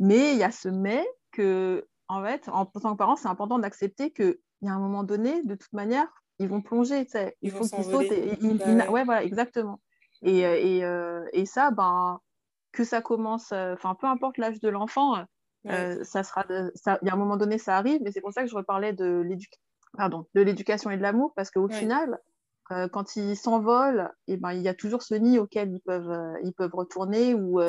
[0.00, 3.60] mais il y a ce mais que en fait, en tant que parent, c'est important
[3.60, 6.08] d'accepter qu'il y a un moment donné, de toute manière,
[6.40, 7.36] ils vont plonger, tu sais.
[7.40, 8.10] Il faut qu'ils sautent.
[8.10, 9.04] Et, bah ouais.
[9.04, 9.80] voilà, exactement.
[10.22, 12.18] Et, euh, et, euh, et, ça, ben,
[12.72, 15.24] que ça commence, euh, enfin, peu importe l'âge de l'enfant,
[15.64, 18.48] ça sera, il y a un moment donné, ça arrive, mais c'est pour ça que
[18.48, 19.24] je reparlais de
[20.34, 22.18] l'éducation et de l'amour, parce qu'au final,
[22.90, 26.34] quand ils s'envolent, et eh ben, il y a toujours ce nid auquel ils peuvent,
[26.42, 27.60] ils peuvent retourner, ou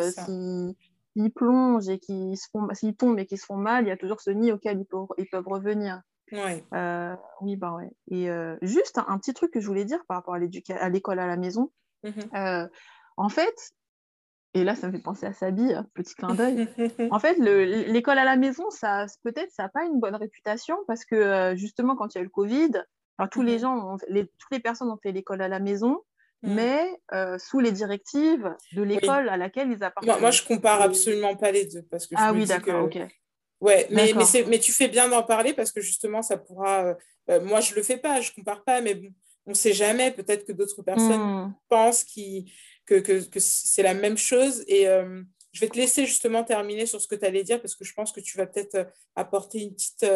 [1.14, 3.92] s'ils plongent et qu'ils se font, s'ils tombent et qu'ils se font mal, il y
[3.92, 6.02] a toujours ce nid auquel ils peuvent, ils peuvent revenir.
[6.32, 6.64] Ouais.
[6.74, 7.92] Euh, oui, bah ouais.
[8.10, 11.20] Et euh, juste un, petit truc que je voulais dire par rapport à, à l'école
[11.20, 11.72] à la maison.
[12.04, 12.36] Mm-hmm.
[12.36, 12.68] Euh,
[13.18, 13.74] en fait,
[14.54, 16.68] et là, ça me fait penser à Sabi, hein, petit clin d'œil.
[17.12, 21.06] en fait, l'école à la maison, ça, peut-être, ça n'a pas une bonne réputation parce
[21.06, 22.72] que justement, quand il y a eu le Covid,
[23.32, 23.62] tous les mm-hmm.
[23.62, 26.02] gens, les, toutes les personnes ont fait l'école à la maison.
[26.44, 26.54] Mm.
[26.56, 30.20] mais euh, sous les directives de l'école à laquelle ils appartiennent.
[30.20, 32.98] Moi, je compare absolument pas les deux parce que ah oui, d'accord, ok.
[33.60, 36.86] Ouais, mais, mais, mais, tu fais bien d'en parler parce que justement, ça pourra.
[36.86, 36.94] Euh,
[37.30, 39.10] euh, moi, je le fais pas, je compare pas, mais bon,
[39.46, 40.10] on ne sait jamais.
[40.10, 41.56] Peut-être que d'autres personnes mm.
[41.70, 42.52] pensent qui,
[42.88, 44.64] que, que, que c'est la même chose.
[44.68, 44.88] Et
[45.52, 47.94] je vais te laisser justement terminer sur ce que tu allais dire parce que je
[47.94, 50.08] pense que tu vas peut-être apporter une petite,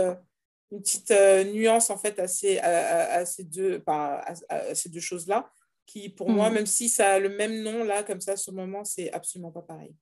[0.72, 1.14] une petite
[1.54, 5.52] nuance en fait à ces, à, ces deux, à ces deux choses-là
[5.86, 6.54] qui, pour moi, mmh.
[6.54, 9.62] même si ça a le même nom, là, comme ça, ce moment, c'est absolument pas
[9.62, 9.96] pareil.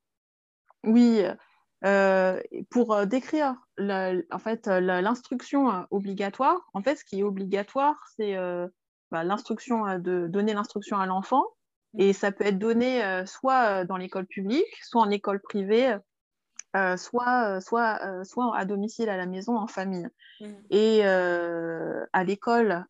[0.84, 1.24] Oui,
[1.86, 7.96] euh, pour euh, décrire en fait l'instruction euh, obligatoire, en fait, ce qui est obligatoire,
[8.16, 8.36] c'est
[9.12, 11.44] bah, l'instruction de donner l'instruction à l'enfant,
[11.94, 12.02] mmh.
[12.02, 15.98] et ça peut être donné soit dans l'école publique, soit en école privée.
[16.98, 20.08] Soit, soit, soit à domicile à la maison, en famille.
[20.42, 20.46] Mmh.
[20.72, 22.86] Et à l'école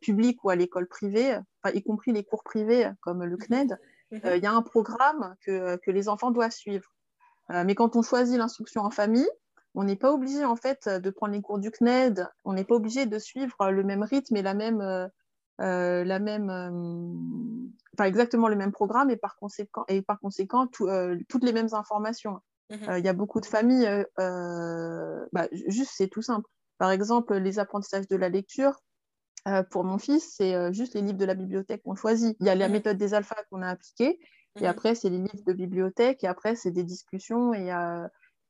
[0.00, 1.38] publique ou à l'école privée,
[1.72, 3.38] y compris les cours privés comme le mmh.
[3.38, 3.78] CNED,
[4.10, 4.18] mmh.
[4.36, 6.94] il y a un programme que, que les enfants doivent suivre.
[7.48, 9.28] mais quand on choisit l'instruction en famille,
[9.74, 12.76] on n'est pas obligé en fait de prendre les cours du CNED, on n'est pas
[12.76, 15.10] obligé de suivre le même rythme et la même,
[15.60, 21.16] euh, la même, euh, exactement le même programme et par conséquent, et par conséquent euh,
[21.28, 22.40] toutes les mêmes informations.
[22.70, 22.98] Mhm.
[22.98, 26.48] Il y a beaucoup de familles, bah, juste c'est tout simple.
[26.78, 28.80] Par exemple, les apprentissages de la lecture,
[29.70, 32.36] pour mon fils, c'est juste les livres de la bibliothèque qu'on choisit.
[32.40, 32.72] Il y a la mhm.
[32.72, 34.18] méthode des alphas qu'on a appliquée,
[34.56, 34.66] et mhm.
[34.66, 37.70] après, c'est les livres de bibliothèque, et après, c'est des discussions, et,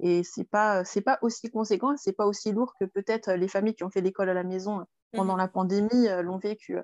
[0.01, 3.85] et c'est pas, pas aussi conséquent, c'est pas aussi lourd que peut-être les familles qui
[3.85, 6.79] ont fait l'école à la maison pendant la pandémie l'ont vécu.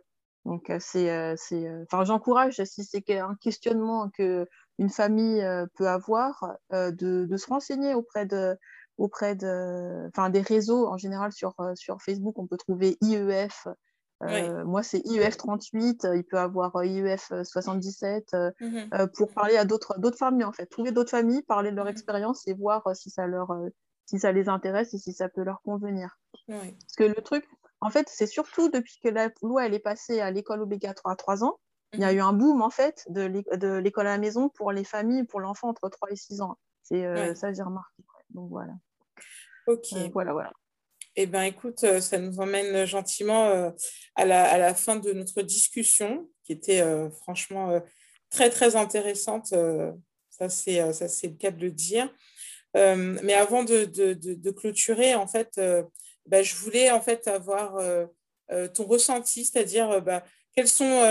[0.44, 1.34] Donc, c'est,
[1.82, 4.46] enfin, j'encourage, si c'est un questionnement que
[4.80, 6.90] une famille peut avoir, de,
[7.26, 8.56] de, se renseigner auprès de,
[8.96, 12.38] auprès de, enfin, des réseaux en général sur, sur Facebook.
[12.38, 13.68] On peut trouver IEF.
[14.22, 16.08] Moi, c'est IEF 38.
[16.14, 20.66] Il peut avoir IEF 77 mmh pour parler à d'autres, familles en fait.
[20.66, 23.54] Trouver d'autres familles, parler de leur mmh expérience et voir si ça leur,
[24.06, 26.18] si ça les intéresse et si ça peut leur convenir.
[26.48, 27.44] Parce que le truc,
[27.80, 31.16] en fait, c'est surtout depuis que la loi elle est passée à l'école obligatoire à
[31.16, 31.58] 3 ans,
[31.92, 32.18] il y a mhm.
[32.18, 33.22] eu un boom en fait de
[33.78, 36.56] l'école à la maison pour les familles, pour l'enfant entre 3 et 6 ans.
[36.82, 38.02] C'est euh, ça j'ai remarqué.
[38.30, 38.72] Donc voilà.
[39.66, 39.92] Ok.
[39.92, 40.52] Euh, voilà, voilà.
[41.16, 43.72] Eh bien, écoute, euh, ça nous emmène gentiment
[44.14, 46.82] à la, fin de notre discussion, qui était
[47.22, 47.80] franchement
[48.30, 49.52] très, très intéressante.
[50.30, 52.12] ça, c'est le cas de le dire.
[52.74, 55.60] mais avant de, de, clôturer, en fait,
[56.26, 57.82] bah, je voulais en fait avoir
[58.72, 60.24] ton ressenti, c'est-à-dire bah,
[60.54, 61.02] quels sont,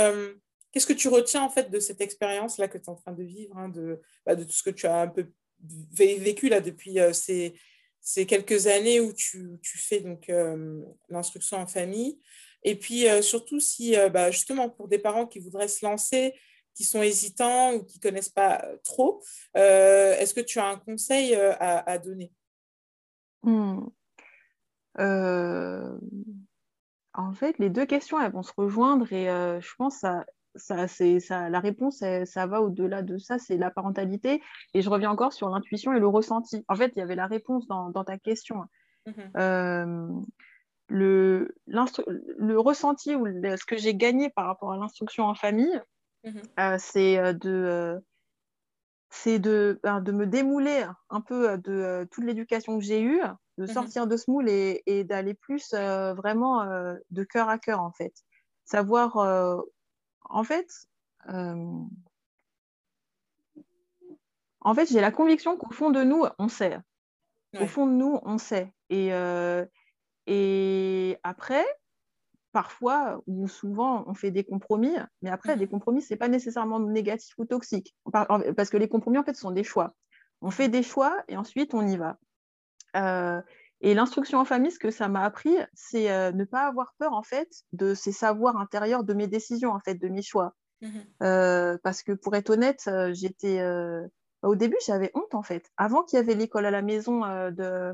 [0.72, 3.24] qu'est-ce que tu retiens en fait de cette expérience-là que tu es en train de
[3.24, 5.28] vivre, hein, de, bah, de tout ce que tu as un peu
[5.92, 7.60] vécu là depuis ces,
[8.00, 10.32] ces, quelques années où tu, fais donc
[11.10, 12.20] l'instruction en famille?
[12.64, 16.34] Et puis surtout si bah, justement pour des parents qui voudraient se lancer,
[16.74, 19.22] qui sont hésitants ou qui connaissent pas trop,
[19.56, 22.32] est-ce que tu as un conseil à, à donner?
[23.44, 23.88] Mmh.
[25.00, 25.98] Euh,
[27.14, 30.08] en fait, les deux questions, elles vont se rejoindre et euh, je pense que
[30.56, 34.42] ça, c'est, ça, la réponse, ça va au-delà de ça, c'est la parentalité.
[34.74, 36.64] Et je reviens encore sur l'intuition et le ressenti.
[36.68, 38.64] En fait, il y avait la réponse dans, ta question.
[39.06, 40.08] Mmh euh,
[40.92, 45.80] le, le ressenti ou ce que j'ai gagné par rapport à l'instruction en famille,
[46.24, 46.40] mmh
[46.80, 48.02] c'est de
[49.12, 53.22] c'est de, ben, de me démouler un peu de toute l'éducation que j'ai eue
[53.60, 57.60] de mmh sortir de ce moule et, d'aller plus euh, vraiment euh, de cœur à
[57.60, 58.14] cœur, en fait.
[58.64, 59.58] Savoir, euh,
[60.30, 60.88] en fait,
[61.28, 61.90] en
[64.74, 66.78] fait, j'ai la conviction qu'au fond de nous, on sait.
[67.60, 68.72] Au fond de nous, on sait.
[68.90, 69.10] Et,
[70.28, 71.66] et après,
[72.52, 76.28] parfois ou souvent, on fait des compromis, mais après, mmh des compromis, ce n'est pas
[76.28, 77.96] nécessairement négatif ou toxique.
[78.12, 79.94] Parce que les compromis, en fait, sont des choix.
[80.42, 82.18] On fait des choix et ensuite, on y va.
[82.96, 83.42] Euh,
[83.82, 87.14] et l'instruction en famille, ce que ça m'a appris, c'est euh, ne pas avoir peur
[87.14, 90.56] en fait de ces savoirs intérieurs, de mes décisions en fait, de mes choix.
[90.82, 90.88] Mmh
[91.24, 93.62] euh, parce que pour être honnête, j'étais
[94.42, 95.70] au début j'avais honte en fait.
[95.76, 97.94] Avant qu'il y avait l'école à la maison de,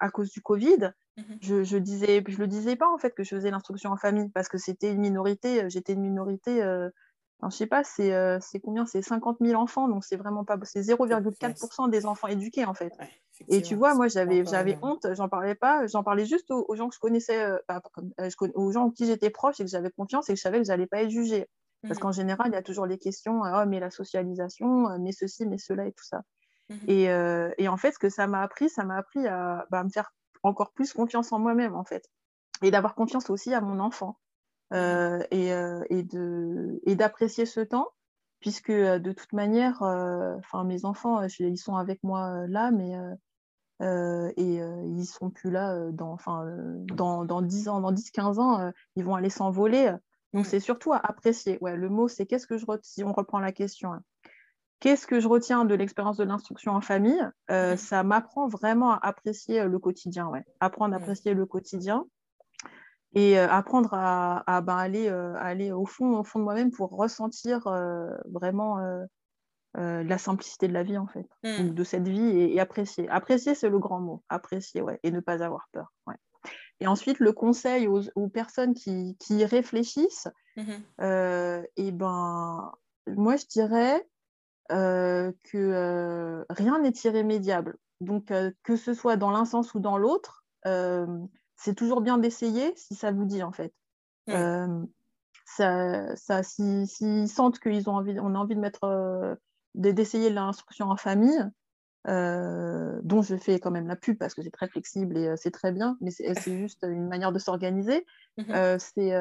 [0.00, 3.22] à cause du Covid, mmh je, je disais, je le disais pas en fait que
[3.22, 5.70] je faisais l'instruction en famille parce que c'était une minorité.
[5.70, 6.60] J'étais une minorité
[7.42, 8.86] je je sais pas, c'est combien?
[8.86, 10.58] C'est 50 000 enfants, donc c'est vraiment pas.
[10.64, 12.92] C'est 0,4% des enfants éduqués, en fait.
[13.48, 16.94] Et tu vois, moi, j'avais honte, j'en parlais pas, j'en parlais juste aux, gens que
[16.94, 17.82] je connaissais, bah,
[18.54, 20.66] aux gens en qui j'étais proche et que j'avais confiance et que je savais que
[20.66, 21.48] j'allais pas être jugée.
[21.82, 25.12] Parce mmh qu'en général, il y a toujours les questions, oh, mais la socialisation, mais
[25.12, 26.22] ceci, mais cela et tout ça.
[26.70, 27.04] Mmh et,
[27.58, 30.12] et, en fait, ce que ça m'a appris, ça m'a appris à bah, me faire
[30.42, 32.08] encore plus confiance en moi-même, en fait.
[32.62, 34.18] Et d'avoir confiance aussi à mon enfant.
[34.72, 37.88] Euh, et, euh, et d'apprécier ce temps,
[38.44, 42.92] puisque euh, de toute manière, enfin mes enfants, ils sont avec moi là, mais
[43.80, 46.44] et ils ne seront plus là dans, enfin,
[46.92, 49.94] dans, dans 10 ans, dans 10-15 ans, ils vont aller s'envoler.
[50.34, 51.56] Donc, c'est surtout à apprécier.
[51.62, 54.02] Ouais, le mot, c'est qu'est-ce que je retiens, si on reprend la question, hein.
[54.80, 57.26] qu'est-ce que je retiens de l'expérience de l'instruction en famille?
[57.48, 60.44] Ça m'apprend vraiment à apprécier le quotidien, ouais.
[60.60, 62.04] apprendre à apprécier le quotidien
[63.14, 66.90] et euh, apprendre à, ben, aller, euh, aller au, fond, au fond de moi-même pour
[66.90, 68.78] ressentir euh, vraiment
[69.76, 71.70] la simplicité de la vie, en fait, mmh.
[71.70, 73.08] de cette vie et, apprécier.
[73.08, 74.22] Apprécier, c'est le grand mot.
[74.28, 75.92] Apprécier, ouais, et ne pas avoir peur.
[76.06, 76.14] Ouais.
[76.80, 80.72] Et ensuite, le conseil aux, personnes qui, qui réfléchissent, mmh
[81.76, 82.72] et ben,
[83.08, 84.06] moi, je dirais
[84.68, 87.76] que rien n'est irrémédiable.
[88.00, 88.32] Donc,
[88.62, 90.44] que ce soit dans l'un sens ou dans l'autre,
[91.64, 93.72] c'est toujours bien d'essayer si ça vous dit, en fait.
[95.46, 99.38] ça, ça s'ils sentent qu'ils ont envie, on a envie de mettre,
[99.74, 101.50] d'essayer l'instruction en famille,
[102.06, 105.36] euh, dont je fais quand même la pub parce que c'est très flexible et euh,
[105.36, 108.04] c'est très bien, mais c'est juste une manière de s'organiser.
[108.36, 109.12] Mmh euh, c'est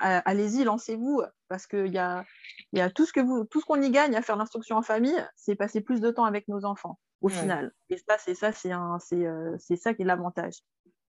[0.00, 2.24] allez-y, lancez-vous parce qu'il y a,
[2.72, 4.82] y a tout ce que vous, tout ce qu'on y gagne à faire l'instruction en
[4.82, 7.72] famille, c'est passer plus de temps avec nos enfants au final.
[7.88, 8.72] Et ça, c'est ça, c'est
[9.58, 10.54] c'est ça qui est l'avantage.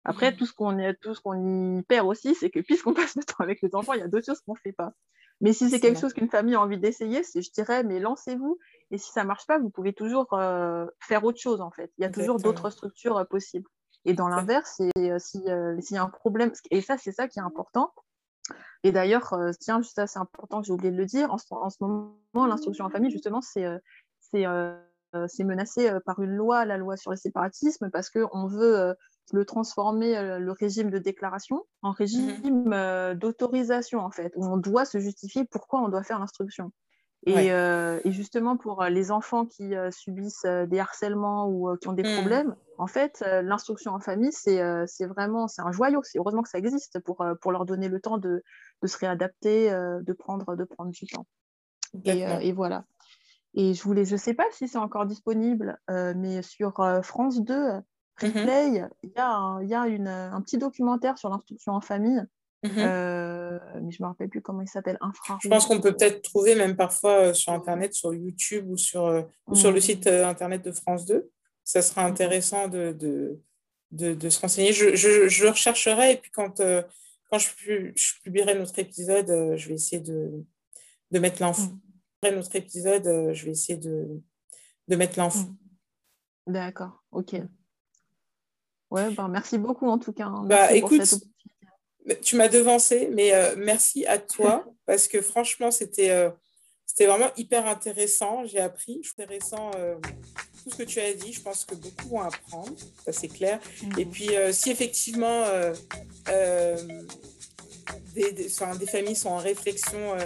[0.04, 3.60] Après, mmh tout ce qu'on y perd aussi, c'est que puisqu'on passe le temps avec
[3.62, 4.94] les enfants, il y a d'autres choses qu'on ne fait pas.
[5.42, 8.58] Mais si c'est quelque chose qu'une famille a envie d'essayer, je dirais, mais lancez-vous.
[8.92, 11.90] Et si ça ne marche pas, vous pouvez toujours euh, faire autre chose, en fait.
[11.98, 13.68] Il y a toujours d'autres structures euh, possibles.
[14.04, 17.42] Et dans l'inverse, euh, s'il y a un problème, et ça, c'est ça qui est
[17.42, 17.92] important.
[18.84, 21.70] Et d'ailleurs, tiens, juste ça, c'est important j'ai oublié de le dire, en ce, en
[21.70, 23.64] ce moment, l'instruction en famille, justement, c'est
[25.40, 28.94] menacé par une loi, la loi sur le séparatisme, parce qu'on veut
[29.32, 31.94] le transformer euh, le régime de déclaration en mhm.
[31.94, 36.72] régime euh, d'autorisation, en fait, où on doit se justifier pourquoi on doit faire l'instruction.
[37.24, 42.16] Et, euh, justement, pour les enfants qui subissent des harcèlements ou qui ont des mhm.
[42.16, 46.02] problèmes, en fait, l'instruction en famille, c'est vraiment c'est un joyau.
[46.16, 48.42] Heureusement que ça existe pour, pour leur donner le temps de,
[48.82, 51.26] de se réadapter, de, prendre, de prendre du temps.
[52.04, 52.86] Et, et, voilà.
[53.54, 57.82] Et je voulais, je sais pas si c'est encore disponible, mais sur France 2, Mmh
[58.20, 58.68] Replay,
[59.02, 62.22] il y a, un, y a une, un petit documentaire sur l'instruction en famille.
[62.64, 64.96] Mmh euh, mais je ne me rappelle plus comment il s'appelle.
[65.42, 69.06] Je pense qu'on peut peut-être trouver même parfois euh, sur Internet, sur YouTube ou sur,
[69.06, 69.80] euh, ou sur le mmh.
[69.80, 71.28] site Internet de France 2.
[71.64, 73.40] Ça sera intéressant de, de,
[73.90, 74.72] de, de se renseigner.
[74.72, 76.62] Je, je, je, le rechercherai et puis quand,
[77.30, 77.48] quand je,
[77.96, 80.44] je, publierai notre épisode, je vais essayer de,
[81.10, 81.68] de mettre l'info.
[82.22, 84.22] Notre épisode, je vais essayer de,
[84.86, 85.48] de mettre l'info.
[86.46, 87.42] D'accord, ok.
[88.92, 90.26] Ouais, ben, merci beaucoup en tout cas.
[90.26, 90.42] Hein.
[90.44, 91.00] Bah, écoute,
[92.22, 96.28] tu m'as devancé, mais euh, merci à toi parce que franchement, c'était euh,
[96.84, 98.44] c'était vraiment hyper intéressant.
[98.44, 99.00] J'ai appris.
[99.18, 99.94] Intéressant euh,
[100.62, 101.32] tout ce que tu as dit.
[101.32, 103.60] Je pense que beaucoup vont apprendre, ça c'est clair.
[103.96, 105.46] Et puis, si effectivement
[108.14, 110.16] des, des, des, familles sont en réflexion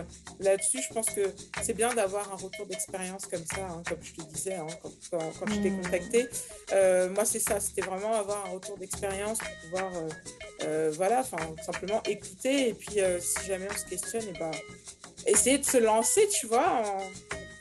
[0.41, 1.23] là-dessus, je pense que
[1.63, 4.91] c'est bien d'avoir un retour d'expérience comme ça, hein, comme je te disais hein, quand,
[5.11, 5.83] quand, je t'ai mmh.
[5.83, 6.29] contacté.
[6.73, 10.09] Euh, moi, c'est ça, c'était vraiment avoir un retour d'expérience pour pouvoir, euh,
[10.65, 11.25] euh, voilà,
[11.65, 14.51] simplement écouter et puis si jamais on se questionne, et bah,
[15.27, 16.99] essayer de se lancer, tu vois.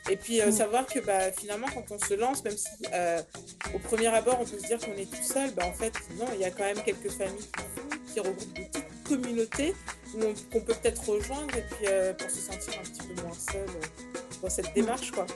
[0.08, 0.52] Et puis mmh.
[0.52, 2.68] savoir que bah, finalement, quand on se lance, même si
[3.74, 6.26] au premier abord, on peut se dire qu'on est tout seul, bah, en fait, non,
[6.34, 7.48] il y a quand même quelques familles
[8.12, 9.74] qui, regroupent des petites communautés
[10.52, 13.68] qu'on peut peut-être rejoindre et puis euh, pour se sentir un petit peu moins seul
[13.68, 15.26] euh, dans cette démarche quoi.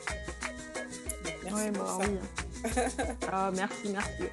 [1.45, 2.50] merci pour ça.
[3.33, 4.31] Ah, merci, merci.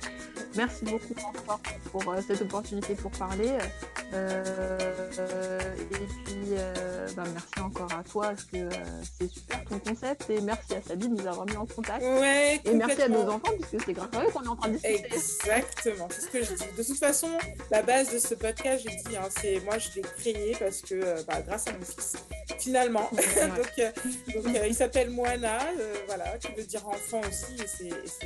[0.58, 1.60] Merci beaucoup encore
[1.92, 3.52] pour euh, cette opportunité pour parler.
[4.14, 8.70] Euh, et puis, euh, bah, merci encore à toi, parce que
[9.18, 10.30] c'est super ton concept.
[10.30, 12.04] Et merci à Sabine de nous avoir mis en contact.
[12.04, 14.78] et merci à nos enfants, puisque c'est grâce à eux qu'on est en train de
[14.78, 15.06] discuter.
[15.06, 16.78] Exactement, c'est ce que je dis.
[16.78, 17.30] De toute façon,
[17.70, 21.24] la base de ce podcast, j'ai dit, hein, c'est moi, je l'ai créé parce que,
[21.26, 22.16] bah, grâce à mon fils,
[22.58, 23.10] finalement.
[23.16, 25.60] donc, il s'appelle Moana,
[26.08, 28.17] voilà, qui veut dire enfant aussi, et c'est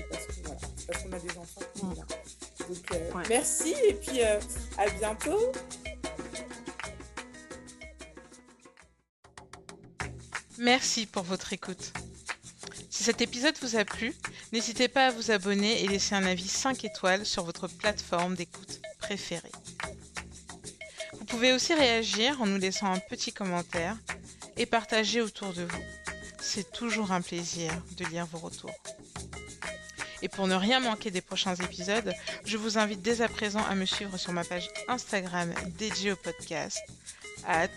[0.87, 1.61] parce qu'on a des enfants.
[1.81, 4.39] Donc, euh, merci et puis euh,
[4.77, 5.51] à bientôt.
[10.57, 11.91] Merci pour votre écoute.
[12.89, 14.13] Si cet épisode vous a plu,
[14.53, 18.79] n'hésitez pas à vous abonner et laisser un avis 5 étoiles sur votre plateforme d'écoute
[18.99, 19.51] préférée.
[21.13, 23.97] Vous pouvez aussi réagir en nous laissant un petit commentaire
[24.55, 25.83] et partager autour de vous.
[26.39, 28.75] C'est toujours un plaisir de lire vos retours.
[30.21, 32.13] Et pour ne rien manquer des prochains épisodes,
[32.45, 36.15] je vous invite dès à présent à me suivre sur ma page Instagram dédiée au
[36.15, 36.79] podcast
[37.47, 37.69] at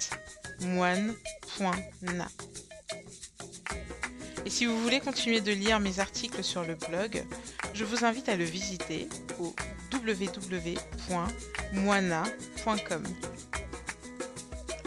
[0.60, 2.28] moine.na.
[4.46, 7.24] Et si vous voulez continuer de lire mes articles sur le blog,
[7.72, 9.08] je vous invite à le visiter
[9.40, 9.54] au
[9.92, 10.74] www.moina.com.